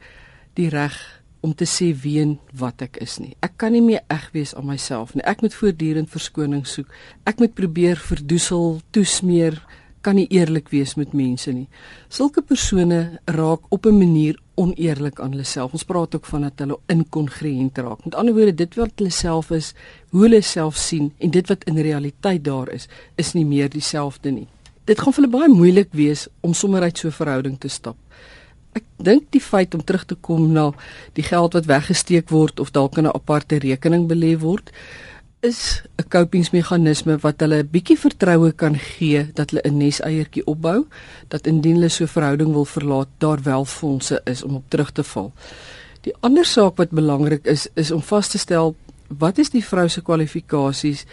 die 0.53 0.70
reg 0.70 1.22
om 1.39 1.53
te 1.56 1.65
sê 1.65 1.91
wie 2.01 2.22
en 2.22 2.39
wat 2.53 2.82
ek 2.82 2.98
is 2.98 3.20
nie. 3.20 3.36
Ek 3.39 3.58
kan 3.58 3.72
nie 3.72 3.82
meer 3.82 4.01
eg 4.08 4.29
wees 4.34 4.56
aan 4.56 4.65
myself 4.65 5.13
nie. 5.13 5.24
Ek 5.24 5.41
moet 5.41 5.53
voortdurend 5.53 6.10
verskoning 6.10 6.65
soek. 6.67 6.88
Ek 7.24 7.39
moet 7.39 7.53
probeer 7.53 7.98
verdoesel, 7.98 8.82
toesmeer, 8.91 9.62
kan 10.01 10.15
nie 10.15 10.27
eerlik 10.32 10.70
wees 10.70 10.96
met 10.96 11.13
mense 11.13 11.51
nie. 11.51 11.67
Sulke 12.10 12.41
persone 12.41 13.20
raak 13.25 13.62
op 13.70 13.86
'n 13.86 13.98
manier 13.98 14.38
oneerlik 14.58 15.20
aan 15.22 15.36
hulle 15.36 15.46
self. 15.46 15.76
Ons 15.78 15.86
praat 15.86 16.16
ook 16.16 16.26
van 16.26 16.48
dat 16.48 16.64
hulle 16.64 16.80
inkongruent 16.92 17.78
raak. 17.78 18.04
Met 18.06 18.16
ander 18.18 18.34
woorde, 18.34 18.56
dit 18.58 18.76
wat 18.80 18.92
hulle 18.98 19.14
self 19.14 19.52
is, 19.56 19.74
hoe 20.10 20.24
hulle 20.26 20.42
self 20.42 20.80
sien 20.82 21.12
en 21.18 21.34
dit 21.34 21.48
wat 21.52 21.66
in 21.70 21.78
realiteit 21.78 22.44
daar 22.44 22.72
is, 22.74 22.88
is 23.16 23.34
nie 23.38 23.46
meer 23.46 23.70
dieselfde 23.70 24.34
nie. 24.34 24.48
Dit 24.90 25.02
gaan 25.04 25.14
vir 25.14 25.24
hulle 25.24 25.34
baie 25.34 25.52
moeilik 25.52 25.90
wees 25.92 26.28
om 26.42 26.56
sommer 26.58 26.82
uit 26.82 26.98
so 26.98 27.08
'n 27.08 27.20
verhouding 27.20 27.58
te 27.60 27.68
stap. 27.68 27.98
Ek 28.74 28.84
dink 28.98 29.32
die 29.32 29.42
feit 29.42 29.74
om 29.74 29.84
terug 29.84 30.06
te 30.06 30.16
kom 30.16 30.52
na 30.54 30.72
die 31.14 31.24
geld 31.24 31.54
wat 31.54 31.66
weggesteek 31.66 32.30
word 32.30 32.60
of 32.60 32.72
dalk 32.72 32.98
in 32.98 33.06
'n 33.06 33.16
aparte 33.16 33.58
rekening 33.58 34.08
belê 34.08 34.38
word, 34.40 34.72
is 35.39 35.84
'n 36.01 36.08
kopingsmeganisme 36.10 37.17
wat 37.22 37.39
hulle 37.39 37.62
'n 37.62 37.70
bietjie 37.72 37.98
vertroue 37.98 38.51
kan 38.51 38.75
gee 38.75 39.32
dat 39.34 39.50
hulle 39.50 39.62
'n 39.63 39.77
neseiertjie 39.77 40.46
opbou, 40.46 40.86
dat 41.27 41.48
indien 41.48 41.75
hulle 41.75 41.89
so 41.89 42.03
'n 42.03 42.08
verhouding 42.08 42.51
wil 42.51 42.65
verlaat, 42.65 43.08
daar 43.17 43.41
wel 43.44 43.65
fondse 43.65 44.22
is 44.25 44.44
om 44.44 44.56
op 44.56 44.63
terug 44.67 44.91
te 44.91 45.03
val. 45.03 45.32
Die 46.01 46.13
ander 46.20 46.46
saak 46.46 46.77
wat 46.77 46.89
belangrik 46.89 47.46
is, 47.46 47.67
is 47.74 47.91
om 47.91 48.01
vas 48.01 48.27
te 48.27 48.38
stel 48.38 48.75
wat 49.08 49.38
is 49.38 49.50
die 49.50 49.65
vrou 49.65 49.88
se 49.88 50.01
kwalifikasies? 50.01 51.06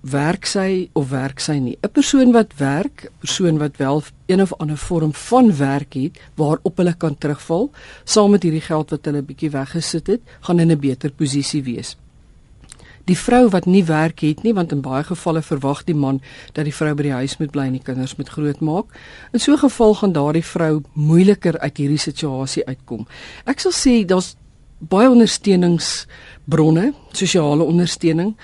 Werk 0.00 0.44
sy 0.46 0.90
of 0.92 1.10
werk 1.10 1.40
sy 1.40 1.58
nie? 1.58 1.78
'n 1.82 1.90
Persoon 1.92 2.32
wat 2.32 2.52
werk, 2.56 3.04
'n 3.04 3.18
persoon 3.18 3.58
wat 3.58 3.76
wel 3.76 4.02
een 4.26 4.42
of 4.42 4.52
ander 4.52 4.76
vorm 4.76 5.12
van 5.12 5.56
werk 5.56 5.94
het 5.94 6.18
waarop 6.34 6.76
hulle 6.76 6.94
kan 6.94 7.18
terugval, 7.18 7.70
saam 8.04 8.30
met 8.30 8.42
hierdie 8.42 8.60
geld 8.60 8.90
wat 8.90 9.04
hulle 9.04 9.22
bietjie 9.22 9.50
weggesit 9.50 10.06
het, 10.06 10.20
gaan 10.40 10.58
in 10.58 10.70
'n 10.70 10.78
beter 10.80 11.10
posisie 11.10 11.62
wees 11.62 11.96
die 13.04 13.18
vrou 13.18 13.48
wat 13.52 13.66
nie 13.66 13.84
werk 13.84 14.20
het 14.20 14.42
nie 14.42 14.54
want 14.54 14.72
in 14.72 14.82
baie 14.84 15.04
gevalle 15.04 15.42
verwag 15.42 15.84
die 15.84 15.94
man 15.94 16.20
dat 16.52 16.64
die 16.64 16.74
vrou 16.74 16.94
by 16.94 17.02
die 17.02 17.12
huis 17.12 17.36
moet 17.38 17.52
bly 17.52 17.66
en 17.68 17.76
die 17.78 17.82
kinders 17.84 18.16
moet 18.16 18.28
grootmaak. 18.28 18.86
In 19.32 19.40
so 19.40 19.52
'n 19.52 19.58
geval 19.58 19.94
gaan 19.94 20.12
daardie 20.12 20.44
vrou 20.44 20.82
moeiliker 20.92 21.58
uit 21.58 21.76
hierdie 21.76 21.98
situasie 21.98 22.64
uitkom. 22.66 23.06
Ek 23.46 23.60
sal 23.60 23.72
sê 23.72 24.04
daar's 24.06 24.36
baie 24.78 25.08
ondersteuningsbronne, 25.10 26.92
sosiale 27.12 27.62
ondersteuning. 27.64 28.34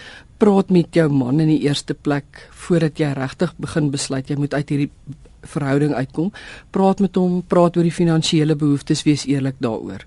Praat 0.41 0.71
met 0.73 0.95
jou 0.97 1.09
man 1.13 1.41
in 1.43 1.51
die 1.53 1.63
eerste 1.67 1.95
plek 1.95 2.47
voordat 2.67 3.01
jy 3.01 3.11
regtig 3.13 3.53
begin 3.61 3.91
besluit 3.93 4.31
jy 4.31 4.39
moet 4.41 4.55
uit 4.57 4.73
hierdie 4.73 4.91
verhouding 5.49 5.93
uitkom. 5.95 6.31
Praat 6.73 7.01
met 7.01 7.17
hom, 7.17 7.41
praat 7.49 7.77
oor 7.77 7.87
die 7.87 7.95
finansiële 7.95 8.57
behoeftes, 8.57 9.05
wees 9.05 9.27
eerlik 9.29 9.59
daaroor. 9.61 10.05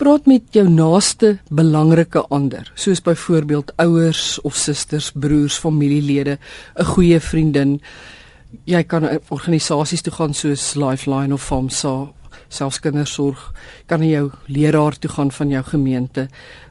Praat 0.00 0.26
met 0.30 0.46
jou 0.54 0.66
naaste 0.70 1.36
belangrike 1.54 2.24
ander, 2.34 2.70
soos 2.74 3.02
byvoorbeeld 3.04 3.72
ouers 3.82 4.38
of 4.42 4.58
susters, 4.58 5.12
broers, 5.12 5.58
familielede, 5.58 6.38
'n 6.78 6.84
goeie 6.84 7.20
vriendin. 7.20 7.80
Jy 8.64 8.82
kan 8.82 9.08
organisasies 9.28 10.02
toe 10.02 10.12
gaan 10.12 10.34
soos 10.34 10.74
Lifeline 10.74 11.34
of 11.34 11.42
FAMSA, 11.42 12.12
selfs 12.54 12.80
kindersorg, 12.84 13.40
kan 13.90 14.02
jy 14.02 14.14
jou 14.14 14.28
leraar 14.46 14.96
toe 14.98 15.10
gaan 15.10 15.32
van 15.34 15.50
jou 15.50 15.64
gemeente 15.72 16.28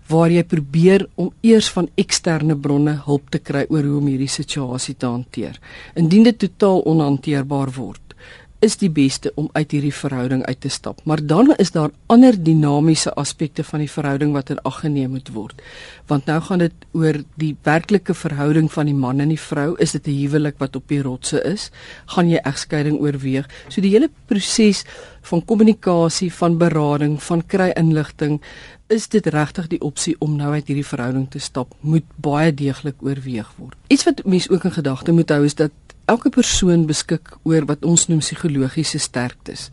waar 0.09 0.31
jy 0.31 0.43
probeer 0.43 1.05
om 1.15 1.31
eers 1.45 1.69
van 1.71 1.87
eksterne 1.99 2.57
bronne 2.59 2.97
hulp 3.05 3.29
te 3.31 3.39
kry 3.39 3.63
oor 3.69 3.85
hoe 3.87 3.99
om 4.01 4.09
hierdie 4.11 4.31
situasie 4.31 4.95
te 4.99 5.07
hanteer. 5.07 5.59
Indien 5.95 6.27
dit 6.27 6.39
totaal 6.43 6.83
onhanteerbaar 6.91 7.71
word, 7.77 8.12
is 8.63 8.77
die 8.79 8.89
beste 8.91 9.31
om 9.35 9.49
uit 9.53 9.73
hierdie 9.75 9.93
verhouding 9.93 10.43
uit 10.47 10.59
te 10.63 10.71
stap. 10.71 11.01
Maar 11.09 11.21
dan 11.27 11.53
is 11.59 11.73
daar 11.75 11.91
ander 12.11 12.37
dinamiese 12.43 13.13
aspekte 13.19 13.63
van 13.67 13.83
die 13.83 13.91
verhouding 13.91 14.31
wat 14.35 14.53
in 14.53 14.61
ag 14.63 14.79
geneem 14.85 15.15
moet 15.17 15.31
word. 15.35 15.61
Want 16.07 16.29
nou 16.31 16.39
gaan 16.47 16.63
dit 16.63 16.87
oor 16.95 17.19
die 17.39 17.53
werklike 17.67 18.15
verhouding 18.15 18.71
van 18.71 18.87
die 18.87 18.95
man 18.95 19.19
en 19.23 19.33
die 19.33 19.39
vrou. 19.39 19.75
Is 19.83 19.91
dit 19.91 20.07
'n 20.07 20.19
huwelik 20.21 20.59
wat 20.59 20.75
op 20.75 20.87
die 20.87 21.01
rotse 21.01 21.43
is? 21.43 21.71
Gaan 22.05 22.29
jy 22.29 22.39
egskeiding 22.43 22.99
oorweeg? 22.99 23.49
So 23.67 23.81
die 23.81 23.91
hele 23.91 24.09
proses 24.25 24.85
van 25.21 25.45
kommunikasie, 25.45 26.33
van 26.33 26.57
berading, 26.57 27.23
van 27.23 27.45
kry 27.45 27.71
inligting, 27.75 28.41
is 28.87 29.07
dit 29.07 29.25
regtig 29.25 29.67
die 29.67 29.81
opsie 29.81 30.15
om 30.19 30.35
nou 30.35 30.51
uit 30.53 30.67
hierdie 30.67 30.85
verhouding 30.85 31.29
te 31.29 31.39
stap? 31.39 31.73
Moet 31.79 32.05
baie 32.15 32.53
deeglik 32.53 32.95
oorweeg 32.99 33.49
word. 33.57 33.77
Iets 33.87 34.03
wat 34.03 34.25
mense 34.25 34.49
ook 34.49 34.63
in 34.63 34.71
gedagte 34.71 35.11
moet 35.11 35.29
hou 35.29 35.43
is 35.45 35.55
dat 35.55 35.71
elke 36.05 36.29
persoon 36.29 36.85
beskik 36.85 37.37
oor 37.43 37.65
wat 37.65 37.85
ons 37.85 38.07
noem 38.07 38.19
psigologiese 38.19 38.99
sterktes. 38.99 39.69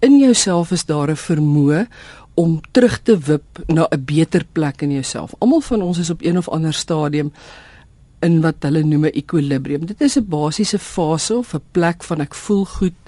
In 0.00 0.18
jouself 0.18 0.72
is 0.72 0.84
daar 0.84 1.10
'n 1.10 1.16
vermoë 1.16 1.86
om 2.34 2.60
terug 2.72 2.98
te 3.02 3.18
wip 3.18 3.62
na 3.66 3.86
'n 3.90 4.04
beter 4.04 4.44
plek 4.52 4.82
in 4.82 4.92
jouself. 4.92 5.34
Almal 5.38 5.60
van 5.60 5.82
ons 5.82 5.98
is 5.98 6.10
op 6.10 6.22
een 6.22 6.38
of 6.38 6.48
ander 6.48 6.74
stadium 6.74 7.32
in 8.20 8.40
wat 8.40 8.62
hulle 8.62 8.82
noem 8.82 9.04
'n 9.04 9.12
ekwilibrium. 9.12 9.86
Dit 9.86 10.00
is 10.00 10.16
'n 10.16 10.28
basiese 10.28 10.78
fase 10.78 11.36
of 11.36 11.54
'n 11.54 11.62
plek 11.70 12.02
van 12.02 12.20
ek 12.20 12.34
voel 12.34 12.64
goed, 12.64 12.98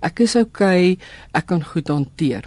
ek 0.00 0.18
is 0.18 0.36
oukei, 0.36 0.92
okay, 0.92 0.98
ek 1.32 1.46
kan 1.46 1.64
goed 1.64 1.88
hanteer. 1.88 2.44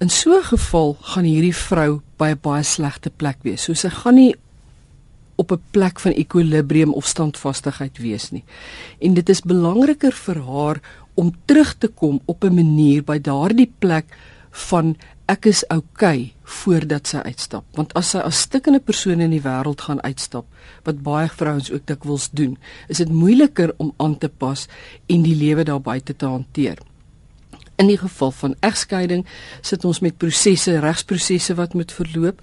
In 0.00 0.08
so 0.08 0.38
'n 0.38 0.44
geval 0.44 0.96
gaan 1.00 1.24
hierdie 1.24 1.56
vrou 1.56 2.00
by 2.16 2.28
'n 2.30 2.38
baie 2.42 2.62
slegte 2.62 3.10
plek 3.10 3.38
wees. 3.42 3.62
So 3.62 3.74
sy 3.74 3.88
gaan 3.88 4.14
nie 4.14 4.34
op 5.38 5.52
'n 5.52 5.62
plek 5.70 6.00
van 6.00 6.12
ekwilibrium 6.12 6.92
of 6.92 7.06
standvastigheid 7.06 7.98
wees 7.98 8.30
nie. 8.30 8.44
En 8.98 9.14
dit 9.14 9.28
is 9.28 9.40
belangriker 9.40 10.12
vir 10.12 10.42
haar 10.42 10.80
om 11.14 11.34
terug 11.44 11.74
te 11.78 11.88
kom 11.88 12.20
op 12.24 12.44
'n 12.44 12.54
manier 12.54 13.04
by 13.04 13.18
daardie 13.18 13.72
plek 13.78 14.06
van 14.50 14.96
ek 15.28 15.46
is 15.46 15.64
oukei 15.68 16.20
okay, 16.20 16.32
voordat 16.42 17.06
sy 17.06 17.16
uitstap. 17.16 17.64
Want 17.76 17.92
as 17.94 18.10
sy 18.10 18.18
as 18.18 18.40
stikkende 18.40 18.80
persoon 18.80 19.20
in 19.20 19.30
die 19.30 19.42
wêreld 19.44 19.80
gaan 19.84 20.00
uitstap, 20.02 20.46
wat 20.84 21.02
baie 21.02 21.28
vrouens 21.28 21.70
ook 21.72 21.86
dikwels 21.86 22.30
doen, 22.30 22.56
is 22.88 22.96
dit 22.96 23.12
moeiliker 23.12 23.74
om 23.76 23.92
aan 23.96 24.18
te 24.18 24.28
pas 24.28 24.66
en 25.06 25.22
die 25.22 25.36
lewe 25.36 25.64
daar 25.64 25.80
buite 25.80 26.16
te 26.16 26.26
hanteer. 26.26 26.78
In 27.76 27.86
die 27.86 27.98
geval 27.98 28.30
van 28.30 28.54
egskeiding 28.60 29.26
sit 29.60 29.84
ons 29.84 30.00
met 30.00 30.16
prosesse, 30.16 30.80
regsprosesse 30.80 31.54
wat 31.54 31.74
moet 31.74 31.92
verloop 31.92 32.40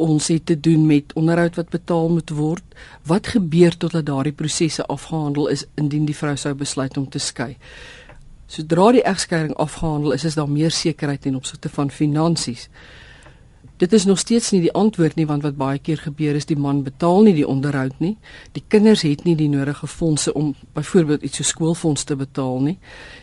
ons 0.00 0.28
het 0.32 0.46
te 0.46 0.56
doen 0.60 0.86
met 0.86 1.12
onderhoud 1.14 1.56
wat 1.60 1.68
betaal 1.68 2.08
moet 2.08 2.30
word. 2.30 2.64
Wat 3.06 3.32
gebeur 3.34 3.76
totdat 3.76 4.06
daardie 4.06 4.32
prosesse 4.32 4.86
afgehandel 4.86 5.48
is 5.48 5.66
indien 5.74 6.08
die 6.08 6.16
vrou 6.16 6.36
sou 6.36 6.54
besluit 6.54 6.96
om 6.96 7.08
te 7.08 7.18
skei? 7.18 7.56
Sodra 8.50 8.88
die 8.92 9.04
egskeiding 9.06 9.54
afgehandel 9.62 10.16
is, 10.16 10.24
is 10.24 10.34
daar 10.34 10.50
meer 10.50 10.74
sekerheid 10.74 11.22
ten 11.22 11.36
opsigte 11.38 11.68
van 11.68 11.90
finansies. 11.90 12.68
Dit 13.80 13.92
is 13.92 14.04
nog 14.04 14.18
steeds 14.18 14.50
nie 14.50 14.60
die 14.60 14.72
antwoord 14.76 15.14
nie 15.16 15.24
want 15.26 15.44
wat 15.46 15.56
baie 15.56 15.78
keer 15.78 16.02
gebeur 16.04 16.36
is 16.36 16.44
die 16.50 16.58
man 16.58 16.82
betaal 16.84 17.22
nie 17.24 17.32
die 17.38 17.46
onderhoud 17.48 18.02
nie. 18.04 18.16
Die 18.52 18.62
kinders 18.68 19.06
het 19.06 19.22
nie 19.24 19.36
die 19.38 19.48
nodige 19.48 19.86
fondse 19.88 20.34
om 20.36 20.50
byvoorbeeld 20.76 21.22
iets 21.24 21.40
so 21.40 21.48
skoolfonds 21.48 22.04
te 22.04 22.16
betaal 22.16 22.60
nie. 22.60 22.76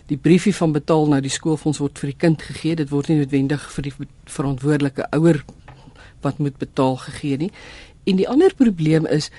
Die 0.10 0.18
briefie 0.18 0.56
van 0.56 0.74
betaal 0.74 1.06
nou 1.12 1.22
die 1.22 1.34
skoolfonds 1.34 1.78
word 1.84 2.02
vir 2.02 2.10
die 2.10 2.20
kind 2.26 2.42
gegee. 2.42 2.80
Dit 2.80 2.90
word 2.90 3.12
nie 3.12 3.20
noodwendig 3.20 3.70
vir 3.76 3.90
die 3.90 3.94
verantwoordelike 4.26 5.06
ouer 5.20 5.44
wat 6.28 6.42
moet 6.44 6.58
betaal 6.60 7.00
gegee 7.08 7.38
nie. 7.48 7.52
En 8.08 8.20
die 8.20 8.30
ander 8.30 8.54
probleem 8.56 9.08
is 9.08 9.32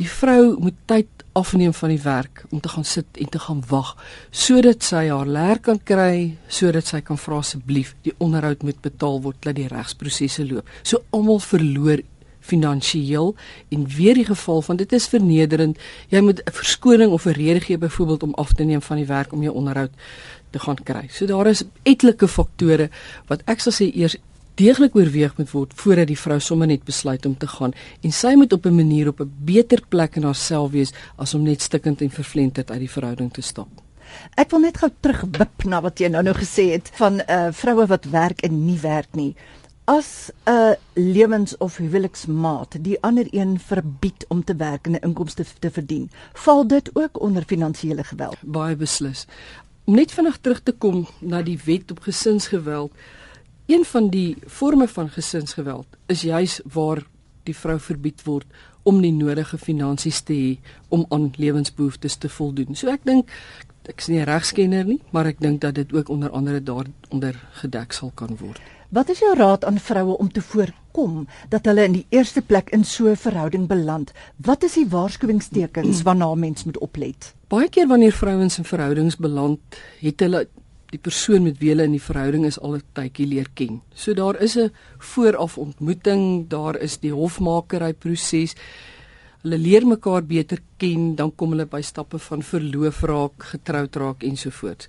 die 0.00 0.08
vrou 0.08 0.56
moet 0.60 0.76
tyd 0.88 1.24
afneem 1.36 1.72
van 1.76 1.92
die 1.92 2.00
werk 2.02 2.44
om 2.50 2.60
te 2.60 2.68
gaan 2.72 2.84
sit 2.84 3.20
en 3.20 3.28
te 3.32 3.40
gaan 3.40 3.62
wag 3.68 3.94
sodat 4.30 4.84
sy 4.84 5.06
haar 5.08 5.28
leer 5.28 5.60
kan 5.64 5.80
kry 5.90 6.36
sodat 6.58 6.88
sy 6.88 7.00
kan 7.04 7.20
vra 7.20 7.40
asseblief 7.42 7.94
die 8.04 8.14
onderhoud 8.24 8.64
moet 8.64 8.80
betaal 8.84 9.20
word 9.24 9.40
dat 9.44 9.56
die 9.58 9.68
regsprosesse 9.72 10.44
loop. 10.48 10.68
So 10.82 11.04
almal 11.16 11.40
verloor 11.44 12.04
finansiëel 12.46 13.32
en 13.74 13.88
weer 13.96 14.14
die 14.20 14.28
geval 14.28 14.62
van 14.62 14.78
dit 14.78 14.92
is 14.94 15.08
vernederend. 15.10 15.78
Jy 16.08 16.20
moet 16.20 16.40
'n 16.44 16.52
verskoning 16.52 17.10
of 17.12 17.26
'n 17.26 17.36
rede 17.40 17.60
gee 17.60 17.78
byvoorbeeld 17.78 18.22
om 18.22 18.34
af 18.34 18.52
te 18.52 18.64
neem 18.64 18.82
van 18.82 18.96
die 18.96 19.06
werk 19.06 19.32
om 19.32 19.42
jou 19.42 19.54
onderhoud 19.54 19.90
te 20.50 20.58
gaan 20.58 20.82
kry. 20.82 21.08
So 21.10 21.26
daar 21.26 21.46
is 21.46 21.64
etlike 21.82 22.28
faktore 22.28 22.90
wat 23.26 23.42
ek 23.44 23.60
sal 23.60 23.72
sê 23.72 23.94
eers 23.94 24.16
deeglik 24.56 24.94
oorweeg 24.96 25.36
moet 25.36 25.50
word 25.52 25.72
voordat 25.76 26.08
die 26.08 26.18
vrou 26.18 26.38
sommer 26.40 26.68
net 26.70 26.84
besluit 26.88 27.26
om 27.28 27.34
te 27.36 27.48
gaan 27.50 27.74
en 28.00 28.12
sy 28.12 28.34
moet 28.40 28.52
op 28.52 28.66
'n 28.66 28.76
manier 28.76 29.08
op 29.08 29.20
'n 29.20 29.32
beter 29.44 29.82
plek 29.88 30.16
in 30.16 30.24
haarself 30.24 30.70
wees 30.70 30.92
as 31.16 31.34
om 31.34 31.42
net 31.42 31.62
stikkend 31.62 32.00
en 32.00 32.10
vervlenterd 32.10 32.70
uit 32.70 32.80
die 32.80 32.90
verhouding 32.90 33.32
te 33.32 33.42
stap. 33.42 33.68
Ek 34.36 34.50
wil 34.50 34.60
net 34.60 34.78
gou 34.78 34.90
terugwip 35.00 35.64
na 35.64 35.80
wat 35.80 35.98
jy 35.98 36.08
nou 36.08 36.22
nou 36.22 36.34
gesê 36.34 36.72
het 36.72 36.90
van 36.94 37.16
'n 37.16 37.24
uh, 37.28 37.52
vroue 37.52 37.86
wat 37.86 38.04
werk 38.04 38.40
en 38.40 38.66
nie 38.66 38.78
werk 38.80 39.14
nie. 39.14 39.34
As 39.84 40.30
'n 40.46 40.50
uh, 40.50 40.72
lewens- 40.94 41.56
of 41.58 41.76
huweliksmaat 41.76 42.76
die 42.80 43.02
ander 43.02 43.26
een 43.30 43.58
verbied 43.58 44.24
om 44.28 44.44
te 44.44 44.56
werk 44.56 44.86
en 44.86 44.92
'n 44.92 45.04
inkomste 45.04 45.44
te 45.58 45.70
verdien, 45.70 46.10
val 46.32 46.66
dit 46.66 46.90
ook 46.92 47.20
onder 47.20 47.44
finansiële 47.46 48.04
geweld. 48.04 48.36
Baie 48.40 48.76
beslis. 48.76 49.26
Om 49.84 49.94
net 49.94 50.12
vinnig 50.12 50.38
terug 50.40 50.60
te 50.62 50.72
kom 50.72 51.06
na 51.20 51.42
die 51.42 51.58
wet 51.64 51.90
op 51.90 52.00
gesinsgeweld 52.00 52.92
Een 53.66 53.84
van 53.84 54.08
die 54.08 54.36
forme 54.46 54.88
van 54.88 55.08
gesinsgeweld 55.10 55.86
is 56.06 56.20
juis 56.22 56.60
waar 56.72 57.02
die 57.42 57.54
vrou 57.56 57.80
verbied 57.82 58.22
word 58.22 58.46
om 58.86 59.00
die 59.02 59.10
nodige 59.10 59.58
finansies 59.58 60.20
te 60.22 60.34
hê 60.34 60.52
om 60.94 61.02
aan 61.10 61.32
lewensbehoeftes 61.34 62.14
te 62.22 62.30
voldoen. 62.30 62.78
So 62.78 62.92
ek 62.92 63.02
dink 63.02 63.32
ek 63.90 64.00
is 64.02 64.08
nie 64.08 64.20
'n 64.20 64.26
regskenner 64.30 64.84
nie, 64.84 65.00
maar 65.10 65.26
ek 65.26 65.40
dink 65.40 65.60
dat 65.60 65.74
dit 65.74 65.92
ook 65.92 66.08
onder 66.08 66.30
andere 66.30 66.62
daaronder 66.62 67.34
gedek 67.52 67.92
sal 67.92 68.12
kan 68.14 68.36
word. 68.36 68.60
Wat 68.88 69.08
is 69.08 69.18
jou 69.18 69.34
raad 69.34 69.64
aan 69.64 69.78
vroue 69.78 70.18
om 70.18 70.32
te 70.32 70.42
voorkom 70.42 71.26
dat 71.48 71.64
hulle 71.64 71.84
in 71.84 71.92
die 71.92 72.06
eerste 72.08 72.42
plek 72.42 72.70
in 72.70 72.84
so 72.84 73.08
'n 73.08 73.16
verhouding 73.16 73.66
beland? 73.66 74.12
Wat 74.36 74.62
is 74.62 74.74
die 74.74 74.88
waarskuwingstekens 74.88 76.02
waarna 76.02 76.34
mens 76.34 76.64
moet 76.64 76.78
oplet? 76.78 77.34
Baie 77.48 77.68
keer 77.68 77.86
wanneer 77.86 78.12
vrouens 78.12 78.58
in 78.58 78.64
verhoudings 78.64 79.16
beland, 79.16 79.58
het 80.00 80.20
hulle 80.20 80.48
die 80.92 81.00
persoon 81.02 81.44
met 81.46 81.58
wie 81.60 81.72
hulle 81.72 81.86
in 81.88 81.96
die 81.96 82.02
verhouding 82.02 82.46
is 82.46 82.58
al 82.58 82.76
'n 82.76 82.82
tydjie 82.94 83.26
leer 83.26 83.48
ken. 83.54 83.82
So 83.94 84.14
daar 84.14 84.36
is 84.40 84.56
'n 84.56 84.70
vooraf 84.98 85.58
ontmoeting, 85.58 86.48
daar 86.48 86.76
is 86.76 86.98
die 86.98 87.12
hofmakery 87.12 87.92
proses. 87.92 88.54
Hulle 89.42 89.58
leer 89.58 89.86
mekaar 89.86 90.22
beter 90.22 90.58
ken, 90.76 91.14
dan 91.14 91.34
kom 91.34 91.50
hulle 91.50 91.66
by 91.66 91.80
stappe 91.80 92.18
van 92.18 92.42
verloof 92.42 93.02
raak, 93.02 93.42
getroud 93.42 93.96
raak 93.96 94.22
ensovoorts. 94.22 94.88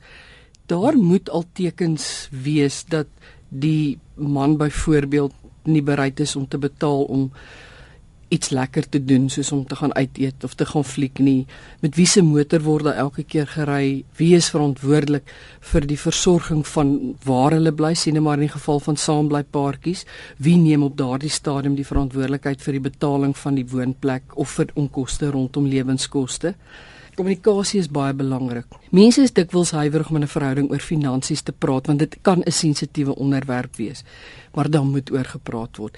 Daar 0.66 0.98
moet 0.98 1.30
al 1.30 1.46
tekens 1.54 2.30
wees 2.32 2.86
dat 2.86 3.08
die 3.50 4.00
man 4.16 4.58
byvoorbeeld 4.58 5.34
nie 5.64 5.82
bereid 5.82 6.20
is 6.20 6.36
om 6.36 6.48
te 6.48 6.58
betaal 6.58 7.04
om 7.04 7.32
iets 8.34 8.50
lekker 8.50 8.90
te 8.90 9.00
doen 9.00 9.30
soos 9.30 9.52
om 9.52 9.64
te 9.68 9.76
gaan 9.76 9.94
uit 9.96 10.18
eet 10.18 10.44
of 10.44 10.54
te 10.54 10.66
gaan 10.66 10.84
fliek 10.84 11.20
nie. 11.20 11.46
Met 11.80 11.96
wie 11.96 12.08
se 12.08 12.22
motor 12.22 12.62
word 12.66 12.84
daar 12.90 13.00
elke 13.06 13.24
keer 13.24 13.48
gery? 13.48 14.04
Wie 14.20 14.34
is 14.36 14.50
verantwoordelik 14.52 15.32
vir 15.72 15.88
die 15.88 16.00
versorging 16.00 16.66
van 16.68 17.16
waar 17.24 17.56
hulle 17.56 17.72
bly? 17.72 17.94
Sien 17.96 18.20
maar 18.24 18.42
in 18.42 18.48
die 18.48 18.56
geval 18.56 18.80
van 18.84 18.98
saambly 18.98 19.44
paartjies, 19.44 20.06
wie 20.38 20.58
neem 20.58 20.84
op 20.84 20.98
daardie 20.98 21.32
stadium 21.32 21.76
die 21.76 21.88
verantwoordelikheid 21.88 22.62
vir 22.62 22.80
die 22.80 22.86
betaling 22.90 23.38
van 23.38 23.56
die 23.56 23.68
woonplek 23.68 24.36
of 24.36 24.58
vir 24.60 24.76
onkoste 24.76 25.32
rondom 25.32 25.68
lewenskoste? 25.68 26.56
Kommunikasie 27.18 27.80
is 27.82 27.88
baie 27.90 28.14
belangrik. 28.14 28.76
Mense 28.94 29.24
is 29.26 29.34
dikwels 29.34 29.72
huiwerig 29.74 30.10
om 30.12 30.20
in 30.20 30.24
'n 30.24 30.36
verhouding 30.36 30.70
oor 30.70 30.80
finansies 30.80 31.42
te 31.42 31.52
praat 31.52 31.88
want 31.88 32.00
dit 32.00 32.18
kan 32.22 32.44
'n 32.46 32.52
sensitiewe 32.52 33.16
onderwerp 33.16 33.76
wees. 33.76 34.04
Maar 34.54 34.70
dan 34.70 34.92
moet 34.92 35.12
oor 35.12 35.26
gepraat 35.26 35.78
word 35.78 35.98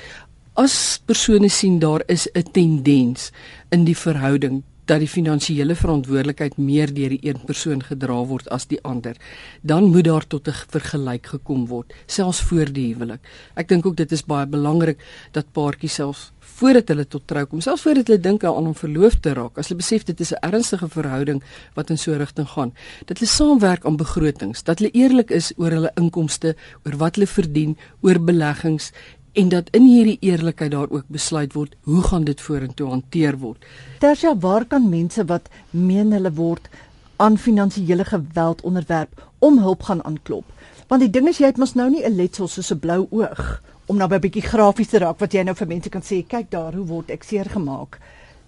as 0.60 1.00
persone 1.08 1.48
sien 1.48 1.80
daar 1.80 2.04
is 2.08 2.28
'n 2.36 2.52
tendens 2.52 3.32
in 3.72 3.86
die 3.86 3.96
verhouding 3.96 4.64
dat 4.90 5.04
die 5.04 5.08
finansiële 5.08 5.76
verantwoordelikheid 5.78 6.58
meer 6.58 6.90
deur 6.94 7.14
die 7.14 7.22
een 7.22 7.38
persoon 7.46 7.84
gedra 7.86 8.18
word 8.26 8.50
as 8.50 8.66
die 8.72 8.80
ander, 8.82 9.16
dan 9.62 9.92
moet 9.94 10.08
daar 10.08 10.26
tot 10.28 10.48
'n 10.48 10.58
vergelyk 10.74 11.26
gekom 11.28 11.68
word, 11.68 11.94
selfs 12.08 12.42
voor 12.42 12.74
die 12.74 12.94
huwelik. 12.94 13.22
Ek 13.56 13.68
dink 13.68 13.86
ook 13.86 13.96
dit 13.96 14.12
is 14.12 14.26
baie 14.26 14.48
belangrik 14.48 14.98
dat 15.32 15.52
paartjies 15.52 15.94
selfs 15.94 16.32
voordat 16.40 16.88
hulle 16.88 17.06
tot 17.08 17.28
trou 17.28 17.46
kom, 17.46 17.62
selfs 17.62 17.82
voordat 17.82 18.08
hulle 18.08 18.20
dink 18.20 18.44
aan 18.44 18.68
om 18.68 18.76
verloof 18.76 19.20
te 19.20 19.34
raak, 19.34 19.58
as 19.58 19.68
hulle 19.68 19.80
besef 19.80 20.04
dit 20.04 20.20
is 20.20 20.34
'n 20.34 20.42
ernstige 20.42 20.90
verhouding 20.90 21.44
wat 21.76 21.90
in 21.90 21.98
so 21.98 22.12
'n 22.12 22.18
rigting 22.18 22.48
gaan, 22.48 22.74
dat 23.06 23.20
hulle 23.20 23.30
saamwerk 23.30 23.86
aan 23.86 23.98
begrotings, 23.98 24.64
dat 24.64 24.80
hulle 24.80 24.92
eerlik 24.92 25.30
is 25.30 25.54
oor 25.58 25.72
hulle 25.72 25.92
inkomste, 25.96 26.56
oor 26.86 26.98
wat 26.98 27.16
hulle 27.16 27.28
verdien, 27.28 27.78
oor 28.02 28.20
beleggings 28.20 28.92
en 29.34 29.50
dat 29.50 29.70
in 29.70 29.86
hierdie 29.86 30.18
eerlikheid 30.22 30.72
daar 30.72 30.90
ook 30.90 31.08
besluit 31.08 31.54
word 31.54 31.76
hoe 31.84 32.02
gaan 32.04 32.24
dit 32.24 32.42
vorentoe 32.42 32.90
hanteer 32.90 33.38
word. 33.38 33.66
Tersia, 34.00 34.36
waar 34.38 34.66
kan 34.66 34.90
mense 34.90 35.26
wat 35.26 35.50
meen 35.70 36.12
hulle 36.12 36.32
word 36.34 36.70
aan 37.16 37.38
finansiële 37.38 38.06
geweld 38.06 38.62
onderwerp 38.62 39.30
om 39.40 39.60
hulp 39.60 39.84
gaan 39.84 40.04
aanklop? 40.04 40.46
Want 40.88 41.02
die 41.02 41.10
ding 41.10 41.28
is 41.28 41.38
jy 41.38 41.52
het 41.52 41.58
mos 41.58 41.76
nou 41.76 41.90
nie 41.90 42.06
'n 42.06 42.16
letsel 42.16 42.48
soos 42.48 42.72
'n 42.72 42.80
blou 42.80 43.08
oog 43.10 43.62
om 43.86 43.98
nou 43.98 44.10
'n 44.10 44.22
bietjie 44.22 44.42
grafies 44.42 44.90
te 44.90 44.98
raak 44.98 45.20
wat 45.20 45.34
jy 45.34 45.44
nou 45.44 45.56
vir 45.56 45.68
mense 45.68 45.90
kan 45.90 46.02
sê 46.02 46.28
kyk 46.28 46.50
daar 46.50 46.74
hoe 46.74 46.86
word 46.86 47.10
ek 47.10 47.24
seer 47.24 47.46
gemaak 47.50 48.00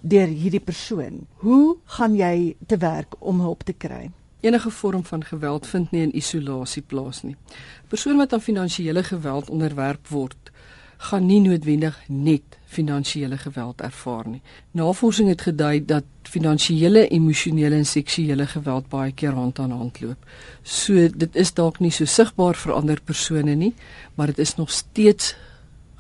deur 0.02 0.28
hierdie 0.28 0.60
persoon. 0.60 1.28
Hoe 1.38 1.78
gaan 1.86 2.15
jy 2.15 2.56
te 2.67 2.78
werk 2.78 3.15
om 3.20 3.39
hulp 3.39 3.63
te 3.63 3.74
kry? 3.74 4.12
Enige 4.41 4.69
vorm 4.69 5.04
van 5.06 5.23
geweld 5.23 5.67
vind 5.67 5.91
nie 5.91 6.01
in 6.01 6.15
isolasie 6.17 6.82
plaas 6.82 7.21
nie. 7.23 7.36
'n 7.36 7.88
Persoon 7.88 8.17
wat 8.17 8.34
aan 8.34 8.41
finansiële 8.41 9.04
geweld 9.04 9.49
onderwerp 9.49 10.08
word, 10.08 10.51
gaan 10.97 11.25
nie 11.25 11.39
noodwendig 11.39 11.97
net 12.08 12.58
finansiële 12.65 13.38
geweld 13.38 13.82
ervaar 13.82 14.27
nie. 14.27 14.41
Navorsing 14.71 15.30
het 15.30 15.41
gedui 15.41 15.86
dat 15.86 16.04
finansiële, 16.23 17.08
emosionele 17.08 17.75
en 17.75 17.86
seksuele 17.86 18.45
geweld 18.47 18.89
baie 18.89 19.12
keer 19.12 19.34
hand 19.34 19.60
aan 19.60 19.71
hand 19.71 20.01
loop. 20.01 20.25
So 20.63 21.08
dit 21.10 21.36
is 21.36 21.54
dalk 21.54 21.80
nie 21.80 21.91
so 21.91 22.06
sigbaar 22.06 22.56
vir 22.56 22.73
ander 22.73 23.01
persone 23.01 23.56
nie, 23.56 23.73
maar 24.15 24.27
dit 24.27 24.39
is 24.39 24.56
nog 24.56 24.71
steeds 24.71 25.36